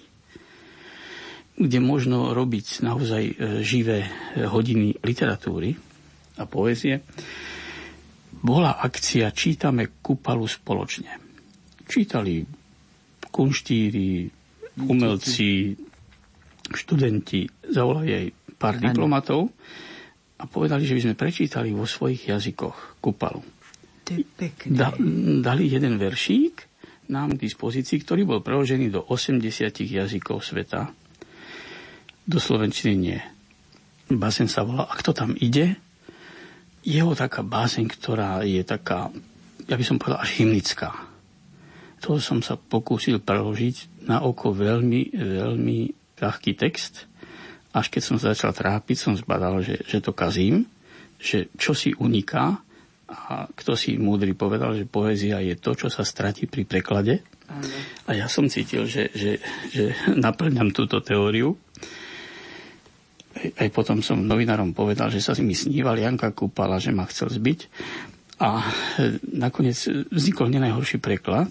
kde 1.54 1.78
možno 1.78 2.34
robiť 2.34 2.82
naozaj 2.82 3.22
e, 3.30 3.34
živé 3.62 4.02
e, 4.02 4.08
hodiny 4.42 4.98
literatúry 5.06 5.78
a 6.34 6.50
poézie, 6.50 6.98
bola 8.42 8.82
akcia 8.82 9.30
Čítame 9.30 10.02
Kupalu 10.02 10.50
spoločne. 10.50 11.14
Čítali 11.86 12.42
kunštíri, 13.30 14.26
umelci, 14.82 15.78
študenti, 16.74 17.46
zavolali 17.70 18.10
aj 18.10 18.26
pár 18.58 18.82
diplomatov 18.82 19.54
a 20.34 20.50
povedali, 20.50 20.82
že 20.82 20.98
by 20.98 21.00
sme 21.06 21.14
prečítali 21.14 21.70
vo 21.70 21.86
svojich 21.86 22.34
jazykoch 22.34 22.98
Kupalu. 22.98 23.53
Da, 24.68 24.92
dali 25.40 25.64
jeden 25.72 25.96
veršík 25.96 26.54
nám 27.08 27.36
k 27.36 27.44
dispozícii, 27.48 28.00
ktorý 28.00 28.24
bol 28.24 28.40
preložený 28.40 28.92
do 28.92 29.00
80 29.00 29.44
jazykov 29.84 30.40
sveta 30.44 30.92
do 32.24 32.38
Slovenčiny 32.40 32.94
nie. 32.96 33.20
Básen 34.08 34.48
sa 34.48 34.64
volá 34.64 34.88
A 34.88 34.96
kto 34.96 35.12
tam 35.12 35.36
ide? 35.36 35.76
Jeho 36.84 37.16
taká 37.16 37.40
báseň, 37.40 37.84
ktorá 37.88 38.44
je 38.44 38.60
taká, 38.64 39.08
ja 39.64 39.76
by 39.76 39.84
som 39.84 39.96
povedal, 39.96 40.20
až 40.20 40.40
hymnická. 40.40 40.92
To 42.04 42.20
som 42.20 42.44
sa 42.44 42.60
pokúsil 42.60 43.24
preložiť 43.24 44.04
na 44.04 44.20
oko 44.20 44.52
veľmi, 44.52 45.16
veľmi 45.16 45.78
ľahký 46.20 46.52
text. 46.52 47.08
Až 47.72 47.88
keď 47.88 48.02
som 48.04 48.16
začal 48.20 48.52
trápiť, 48.52 48.96
som 49.00 49.16
zbadal, 49.16 49.64
že, 49.64 49.80
že 49.88 50.04
to 50.04 50.12
kazím, 50.12 50.68
že 51.16 51.48
čo 51.56 51.72
si 51.72 51.96
uniká 51.96 52.60
a 53.08 53.46
kto 53.52 53.76
si 53.76 54.00
múdry 54.00 54.32
povedal, 54.32 54.72
že 54.76 54.88
poézia 54.88 55.40
je 55.44 55.54
to, 55.60 55.76
čo 55.76 55.88
sa 55.92 56.04
stratí 56.06 56.48
pri 56.48 56.64
preklade. 56.64 57.20
A 58.08 58.16
ja 58.16 58.26
som 58.26 58.48
cítil, 58.48 58.88
že, 58.88 59.12
že, 59.12 59.38
že 59.68 59.92
naplňam 60.24 60.72
túto 60.72 61.04
teóriu 61.04 61.56
aj 63.34 63.68
potom 63.74 63.98
som 64.00 64.22
novinárom 64.22 64.72
povedal, 64.72 65.10
že 65.10 65.20
sa 65.20 65.34
mi 65.42 65.58
sníval 65.58 65.98
Janka 65.98 66.30
Kupala, 66.32 66.78
že 66.78 66.94
ma 66.94 67.04
chcel 67.10 67.34
zbiť. 67.34 67.60
A 68.40 68.62
e, 68.62 69.18
nakoniec 69.34 69.78
vznikol 70.10 70.50
nenajhorší 70.50 70.98
preklad, 71.02 71.50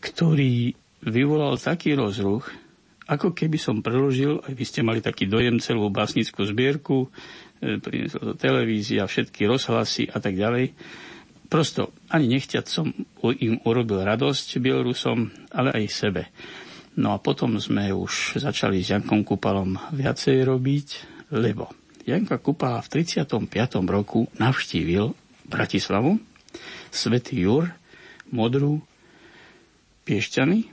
ktorý 0.00 0.72
vyvolal 1.04 1.56
taký 1.56 1.96
rozruch, 1.96 2.48
ako 3.08 3.34
keby 3.34 3.58
som 3.58 3.82
preložil, 3.82 4.38
aj 4.44 4.52
vy 4.54 4.64
ste 4.64 4.86
mali 4.86 5.02
taký 5.02 5.26
dojem 5.26 5.58
celú 5.58 5.90
básnickú 5.90 6.46
zbierku, 6.46 7.10
e, 7.60 7.78
priniesol 7.78 8.32
to 8.32 8.34
televízia, 8.36 9.06
všetky 9.06 9.46
rozhlasy 9.46 10.08
a 10.10 10.18
tak 10.18 10.36
ďalej. 10.36 10.74
Prosto 11.50 11.94
ani 12.08 12.30
nechťať 12.30 12.64
som 12.64 12.94
im 13.22 13.58
urobil 13.66 14.06
radosť 14.06 14.62
Bielorusom, 14.62 15.34
ale 15.50 15.74
aj 15.74 15.84
sebe. 15.90 16.22
No 16.98 17.14
a 17.14 17.18
potom 17.22 17.58
sme 17.58 17.90
už 17.90 18.42
začali 18.42 18.82
s 18.82 18.90
Jankom 18.94 19.22
Kupalom 19.22 19.78
viacej 19.94 20.46
robiť, 20.46 20.88
lebo 21.34 21.70
Janka 22.06 22.38
Kupala 22.42 22.82
v 22.82 23.02
35. 23.02 23.46
roku 23.86 24.26
navštívil 24.38 25.14
Bratislavu, 25.46 26.18
Svetý 26.90 27.46
Jur, 27.46 27.70
Modru, 28.30 28.82
Piešťany, 30.06 30.66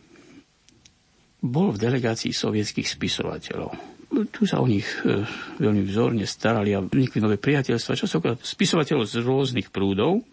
bol 1.41 1.73
v 1.73 1.77
delegácii 1.77 2.33
sovietských 2.33 2.89
spisovateľov. 2.89 3.96
Tu 4.07 4.47
sa 4.47 4.63
o 4.63 4.67
nich 4.67 4.87
e, 5.03 5.27
veľmi 5.59 5.83
vzorne 5.83 6.23
starali 6.23 6.71
a 6.71 6.79
vznikli 6.79 7.19
nové 7.19 7.35
priateľstva, 7.35 7.99
sa 7.99 8.07
spisovateľov 8.39 9.03
z 9.03 9.19
rôznych 9.19 9.67
prúdov. 9.67 10.23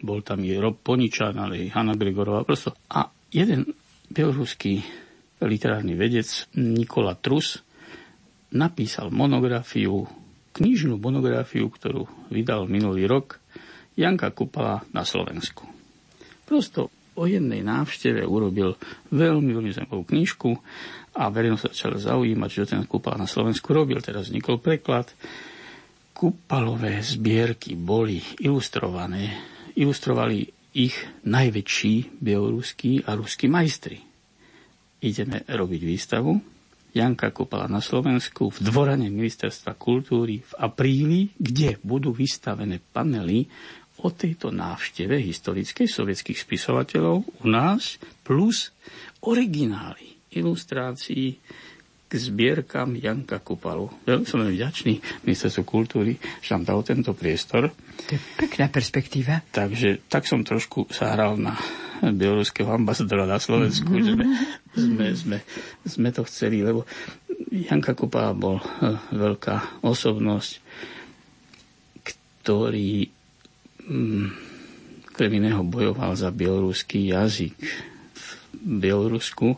Bol 0.00 0.24
tam 0.24 0.40
i 0.40 0.56
Rob 0.56 0.80
Poničan, 0.80 1.36
ale 1.36 1.68
i 1.68 1.72
Hanna 1.72 1.92
Gregorová. 1.92 2.48
Prosto. 2.48 2.72
A 2.96 3.06
jeden 3.28 3.68
bieloruský 4.08 4.80
literárny 5.42 5.98
vedec 5.98 6.48
Nikola 6.56 7.12
Trus 7.18 7.60
napísal 8.52 9.12
monografiu, 9.12 10.08
knižnú 10.52 11.00
monografiu, 11.00 11.68
ktorú 11.72 12.08
vydal 12.28 12.68
minulý 12.68 13.08
rok 13.08 13.40
Janka 13.96 14.32
Kupala 14.32 14.84
na 14.92 15.04
Slovensku. 15.04 15.64
Prosto 16.44 16.92
o 17.12 17.28
jednej 17.28 17.60
návšteve 17.60 18.24
urobil 18.24 18.76
veľmi, 19.12 19.52
veľmi 19.52 19.70
zaujímavú 19.72 20.04
knižku 20.08 20.50
a 21.12 21.28
verejnosť 21.28 21.62
sa 21.64 21.70
začala 21.72 21.96
zaujímať, 22.00 22.48
čo 22.48 22.64
ten 22.64 22.84
Kupala 22.88 23.20
na 23.20 23.28
Slovensku 23.28 23.68
robil. 23.76 24.00
Teraz 24.00 24.32
vznikol 24.32 24.64
preklad. 24.64 25.12
Kupalové 26.16 27.04
zbierky 27.04 27.76
boli 27.76 28.22
ilustrované, 28.40 29.36
ilustrovali 29.76 30.48
ich 30.72 30.96
najväčší 31.28 32.16
bieloruskí 32.16 33.04
a 33.04 33.12
ruskí 33.12 33.44
majstri. 33.50 34.00
Ideme 35.02 35.44
robiť 35.44 35.80
výstavu 35.84 36.32
Janka 36.96 37.32
Kopala 37.32 37.68
na 37.68 37.84
Slovensku 37.84 38.52
v 38.52 38.58
dvorane 38.64 39.08
Ministerstva 39.12 39.76
kultúry 39.76 40.40
v 40.40 40.52
apríli, 40.60 41.20
kde 41.36 41.76
budú 41.84 42.12
vystavené 42.12 42.80
panely 42.80 43.48
o 44.00 44.08
tejto 44.08 44.48
návšteve 44.48 45.20
historickej 45.20 45.88
sovietských 45.88 46.40
spisovateľov 46.40 47.16
u 47.20 47.46
nás 47.48 48.00
plus 48.24 48.72
originály 49.24 50.21
ilustrácií 50.34 51.38
k 52.12 52.12
zbierkam 52.20 52.92
Janka 52.92 53.40
Kupalu. 53.40 53.88
Veľmi 54.04 54.28
som 54.28 54.44
veľmi 54.44 54.52
vďačný 54.60 54.94
ministerstvu 55.24 55.64
kultúry, 55.64 56.20
že 56.44 56.52
nám 56.52 56.68
dal 56.68 56.80
tento 56.84 57.16
priestor. 57.16 57.72
To 57.72 58.10
je 58.12 58.20
pekná 58.36 58.68
perspektíva. 58.68 59.40
Takže 59.48 60.04
tak 60.12 60.28
som 60.28 60.44
trošku 60.44 60.92
sa 60.92 61.16
hral 61.16 61.40
na 61.40 61.56
bieloruského 62.04 62.68
ambasadora 62.68 63.24
na 63.24 63.40
Slovensku, 63.40 63.88
mm-hmm. 63.88 64.04
že 64.04 64.12
sme, 64.12 64.26
sme, 64.76 65.06
sme, 65.16 65.38
sme 65.88 66.08
to 66.12 66.28
chceli, 66.28 66.60
lebo 66.60 66.84
Janka 67.48 67.96
Kupala 67.96 68.36
bol 68.36 68.60
uh, 68.60 69.00
veľká 69.08 69.80
osobnosť, 69.80 70.60
ktorý 72.04 73.08
um, 73.88 74.28
krem 75.16 75.32
iného 75.38 75.64
bojoval 75.64 76.12
za 76.12 76.28
bieloruský 76.28 77.14
jazyk 77.14 77.56
v 78.12 78.26
Bielorusku 78.82 79.56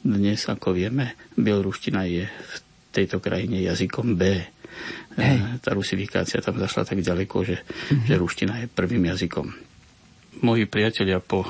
dnes, 0.00 0.40
ako 0.48 0.72
vieme, 0.72 1.16
bieloruština 1.36 2.02
je 2.08 2.24
v 2.24 2.54
tejto 2.90 3.20
krajine 3.20 3.60
jazykom 3.60 4.16
B. 4.16 4.22
Hej. 5.20 5.60
Tá 5.60 5.76
rusifikácia 5.76 6.40
tam 6.40 6.56
zašla 6.56 6.88
tak 6.88 7.00
ďaleko, 7.04 7.36
že, 7.44 7.60
mm-hmm. 7.60 8.06
že 8.08 8.14
ruština 8.16 8.54
je 8.64 8.66
prvým 8.72 9.04
jazykom. 9.12 9.46
Moji 10.40 10.64
priatelia 10.64 11.20
po 11.20 11.44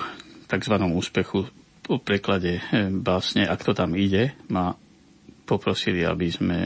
tzv. 0.51 0.75
úspechu 0.91 1.47
po 1.85 1.99
preklade 2.03 2.59
eh, 2.59 2.91
básne 2.91 3.47
Ak 3.47 3.63
to 3.63 3.71
tam 3.71 3.95
ide, 3.95 4.35
ma 4.51 4.75
poprosili, 5.47 6.03
aby, 6.07 6.31
sme, 6.31 6.59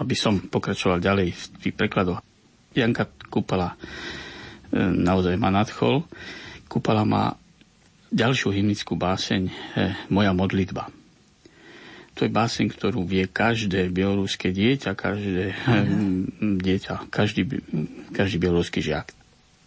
aby 0.00 0.14
som 0.16 0.40
pokračoval 0.40 1.00
ďalej 1.00 1.28
v 1.32 1.42
tých 1.60 1.74
prekladoch. 1.76 2.20
Janka 2.76 3.08
Kupala 3.32 3.72
eh, 3.72 3.78
naozaj 4.80 5.40
ma 5.40 5.48
nadchol. 5.48 6.04
Kupala 6.68 7.04
ma 7.08 7.32
ďalšiu 8.14 8.54
hymnickú 8.54 8.94
báseň 8.94 9.50
Moja 10.08 10.30
modlitba. 10.30 10.86
To 12.14 12.22
je 12.22 12.30
báseň, 12.30 12.70
ktorú 12.70 13.02
vie 13.02 13.26
každé 13.26 13.90
bieloruské 13.90 14.54
dieťa, 14.54 14.94
každé 14.94 15.50
uh-huh. 15.50 16.62
dieťa, 16.62 17.10
každý, 17.10 17.42
každý 18.14 18.38
bieloruský 18.38 18.78
žiak. 18.78 19.10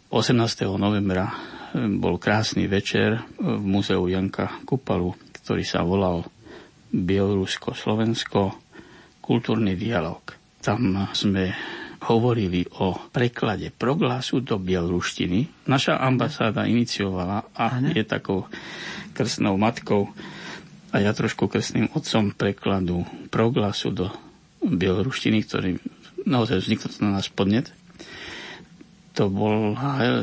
18. 0.07 0.39
novembra 0.79 1.35
bol 1.75 2.15
krásny 2.15 2.71
večer 2.71 3.19
v 3.35 3.59
múzeu 3.67 3.99
Janka 4.07 4.63
Kupalu, 4.63 5.11
ktorý 5.43 5.67
sa 5.67 5.83
volal 5.83 6.23
Bielorusko-Slovensko 6.95 8.55
kultúrny 9.19 9.75
dialog. 9.75 10.23
Tam 10.63 11.11
sme 11.11 11.51
hovorili 12.05 12.69
o 12.77 12.93
preklade 13.09 13.73
proglásu 13.73 14.43
do 14.43 14.61
bieloruštiny. 14.61 15.65
Naša 15.65 15.97
ambasáda 15.97 16.69
iniciovala 16.69 17.49
a 17.57 17.81
ano. 17.81 17.89
je 17.89 18.05
takou 18.05 18.45
krstnou 19.17 19.57
matkou 19.57 20.13
a 20.93 21.01
ja 21.01 21.11
trošku 21.11 21.49
krstným 21.49 21.89
otcom 21.97 22.31
prekladu 22.31 23.03
proglásu 23.33 23.89
do 23.89 24.13
bieloruštiny, 24.61 25.41
ktorý 25.43 25.69
naozaj 26.27 26.63
vznikol 26.63 26.91
na 27.01 27.19
nás 27.19 27.27
podnet. 27.31 27.73
To 29.17 29.33
bola 29.33 29.73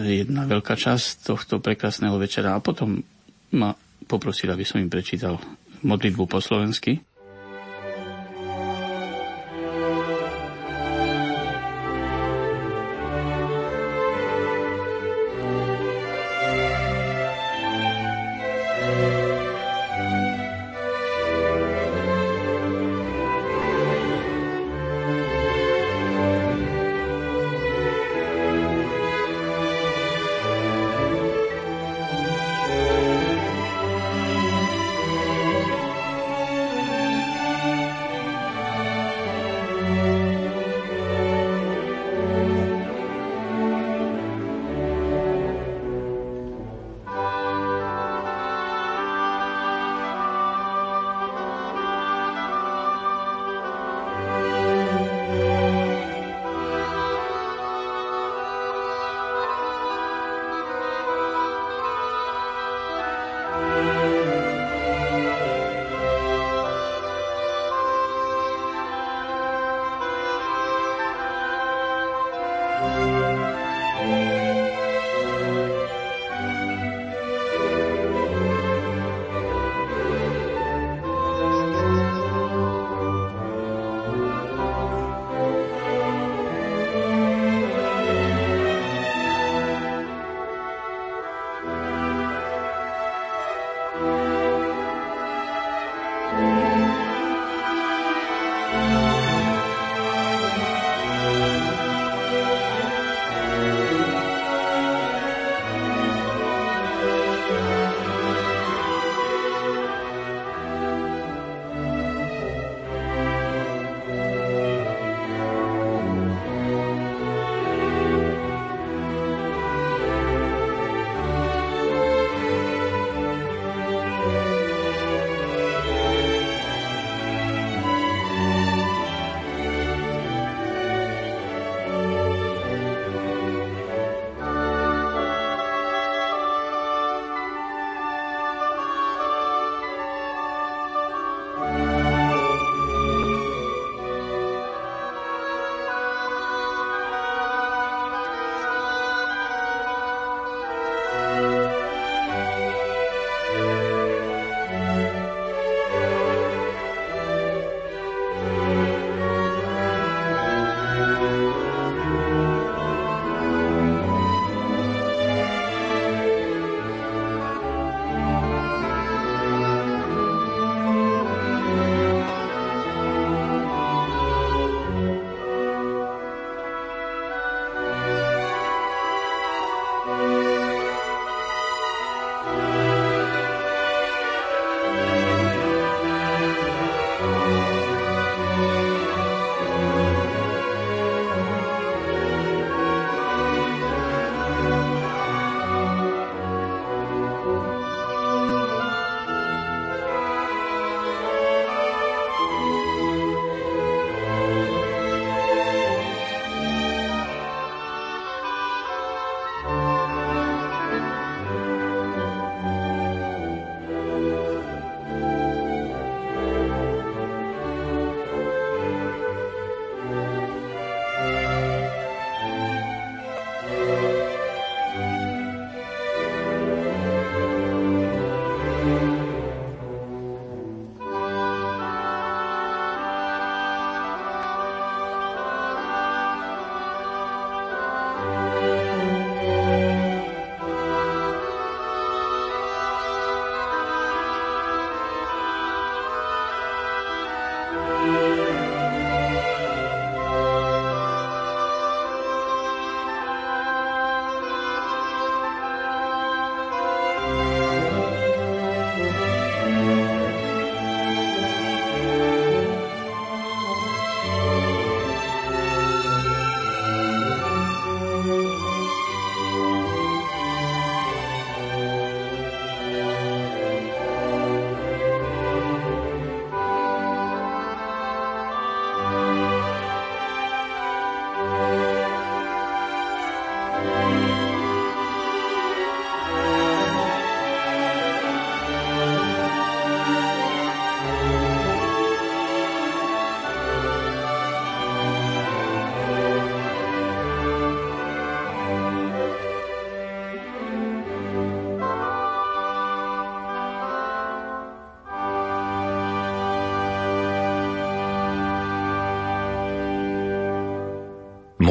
jedna 0.06 0.46
veľká 0.46 0.78
časť 0.78 1.26
tohto 1.26 1.58
prekrásneho 1.58 2.14
večera 2.14 2.54
a 2.54 2.62
potom 2.62 3.02
ma 3.50 3.74
poprosil, 4.06 4.54
aby 4.54 4.62
som 4.62 4.78
im 4.78 4.92
prečítal 4.92 5.42
modlitbu 5.82 6.30
po 6.30 6.38
slovensky. 6.38 7.02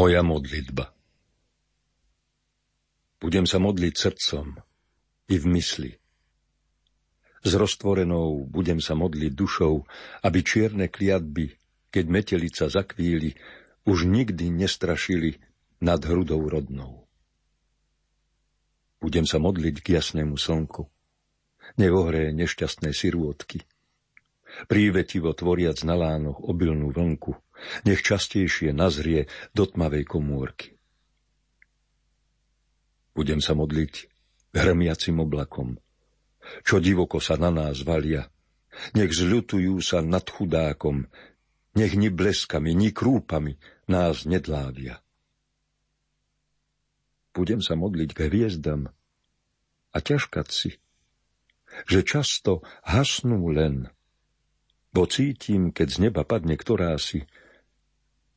Moja 0.04 0.20
modlitba 0.20 0.91
Budem 3.24 3.47
sa 3.47 3.56
modliť 3.56 3.93
srdcom 3.95 4.51
i 5.32 5.36
v 5.39 5.45
mysli. 5.47 5.95
S 7.39 7.56
roztvorenou 7.56 8.43
budem 8.51 8.84
sa 8.84 8.99
modliť 8.99 9.32
dušou, 9.32 9.88
aby 10.28 10.43
čierne 10.43 10.91
kliatby, 10.91 11.56
keď 11.88 12.06
metelica 12.12 12.68
zakvíli, 12.68 13.32
už 13.88 14.04
nikdy 14.04 14.51
nestrašili 14.51 15.39
nad 15.80 16.04
hrudou 16.04 16.51
rodnou. 16.51 17.08
Budem 18.99 19.24
sa 19.24 19.39
modliť 19.39 19.80
k 19.80 20.04
jasnému 20.04 20.36
slnku, 20.36 20.84
nevohre 21.80 22.36
nešťastné 22.36 22.91
sirôtky. 22.91 23.64
Prívetivo 24.68 25.32
tvoriac 25.32 25.80
na 25.88 25.95
lánoch 25.95 26.43
obilnú 26.43 26.91
vlnku, 26.91 27.39
nech 27.88 28.01
častejšie 28.01 28.72
nazrie 28.76 29.28
do 29.51 29.64
tmavej 29.68 30.03
komórky. 30.07 30.76
Budem 33.14 33.39
sa 33.39 33.53
modliť 33.53 34.09
hrmiacim 34.53 35.22
oblakom, 35.22 35.78
čo 36.66 36.82
divoko 36.82 37.22
sa 37.22 37.38
na 37.38 37.53
nás 37.53 37.86
valia. 37.86 38.30
Nech 38.97 39.14
zľutujú 39.14 39.78
sa 39.86 40.01
nad 40.01 40.26
chudákom, 40.26 41.05
nech 41.78 41.93
ni 41.93 42.09
bleskami, 42.09 42.74
ni 42.74 42.89
krúpami 42.89 43.61
nás 43.86 44.26
nedlávia 44.26 45.03
budem 47.34 47.59
sa 47.59 47.74
modliť 47.74 48.09
k 48.14 48.20
hviezdam 48.30 48.93
a 49.91 49.97
ťažkať 49.97 50.47
si, 50.53 50.78
že 51.89 52.05
často 52.05 52.61
hasnú 52.86 53.49
len, 53.49 53.89
bo 54.93 55.09
cítim, 55.09 55.74
keď 55.74 55.88
z 55.89 55.97
neba 56.09 56.22
padne 56.22 56.53
ktorá 56.53 56.93
si, 57.01 57.26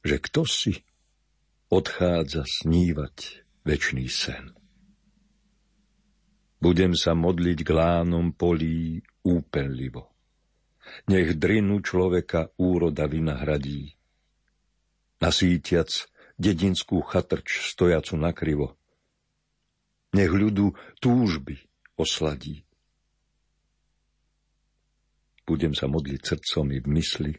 že 0.07 0.23
kto 0.23 0.47
si 0.47 0.73
odchádza 1.67 2.47
snívať 2.47 3.43
večný 3.67 4.07
sen. 4.07 4.55
Budem 6.63 6.95
sa 6.95 7.13
modliť 7.13 7.59
k 7.67 7.71
lánom 7.75 8.33
polí 8.33 9.03
úpenlivo. 9.27 10.15
Nech 11.11 11.35
drinu 11.35 11.83
človeka 11.83 12.55
úroda 12.63 13.11
vynahradí. 13.11 13.99
Nasítiac 15.19 15.91
dedinskú 16.39 17.03
chatrč 17.03 17.75
stojacu 17.75 18.15
nakrivo, 18.15 18.79
nech 20.15 20.31
ľudu 20.31 20.73
túžby 21.03 21.59
osladí. 21.99 22.63
Budem 25.47 25.75
sa 25.75 25.91
modliť 25.91 26.21
srdcom 26.23 26.67
i 26.75 26.79
v 26.79 26.89
mysli, 26.95 27.33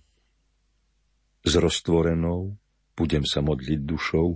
s 1.48 1.56
roztvorenou 1.56 2.60
budem 3.00 3.24
sa 3.24 3.40
modliť 3.40 3.80
dušou, 3.88 4.36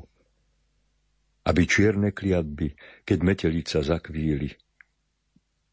aby 1.43 1.62
čierne 1.68 2.16
kliatby, 2.16 2.78
keď 3.03 3.20
metelica 3.20 3.84
zakvíli, 3.84 4.55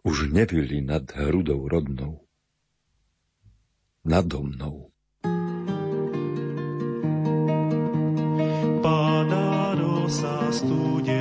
už 0.03 0.33
nevili 0.35 0.83
nad 0.83 1.05
hrudou 1.15 1.69
rodnou, 1.69 2.25
nado 4.03 4.41
mnou. 4.43 4.91
Páda 8.81 9.77
rosa 9.77 10.49
studená, 10.49 11.18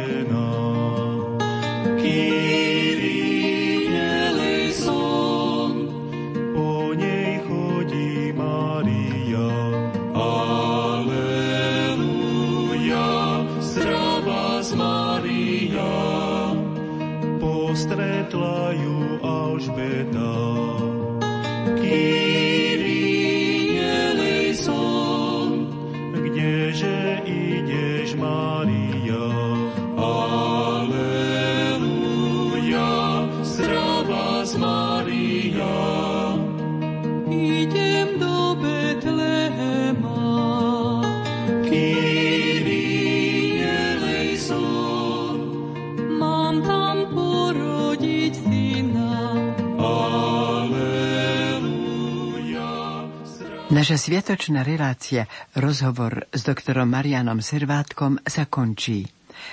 Naša 53.78 53.94
sviatočná 53.94 54.66
relácia, 54.66 55.30
rozhovor 55.54 56.26
s 56.34 56.42
doktorom 56.42 56.90
Marianom 56.90 57.46
Servátkom 57.46 58.18
sa 58.26 58.50
končí. 58.50 59.06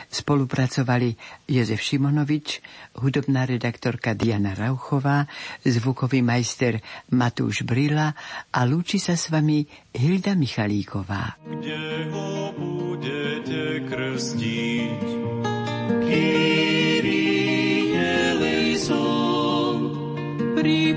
Spolupracovali 0.09 1.13
Jozef 1.45 1.85
Šimonovič, 1.85 2.65
hudobná 3.05 3.45
redaktorka 3.45 4.17
Diana 4.17 4.57
Rauchová, 4.57 5.29
zvukový 5.61 6.25
majster 6.25 6.81
Matúš 7.13 7.69
Brila 7.69 8.17
a 8.49 8.65
lúči 8.65 8.97
sa 8.97 9.13
s 9.13 9.29
vami 9.29 9.69
Hilda 9.93 10.33
Michalíková. 10.33 11.37
kde 11.45 12.09
ho 12.09 12.49
budete 12.57 13.85
krstiť. 13.93 15.05
Kyrie 16.01 17.13
eleison, 18.33 19.77
Pri 20.57 20.97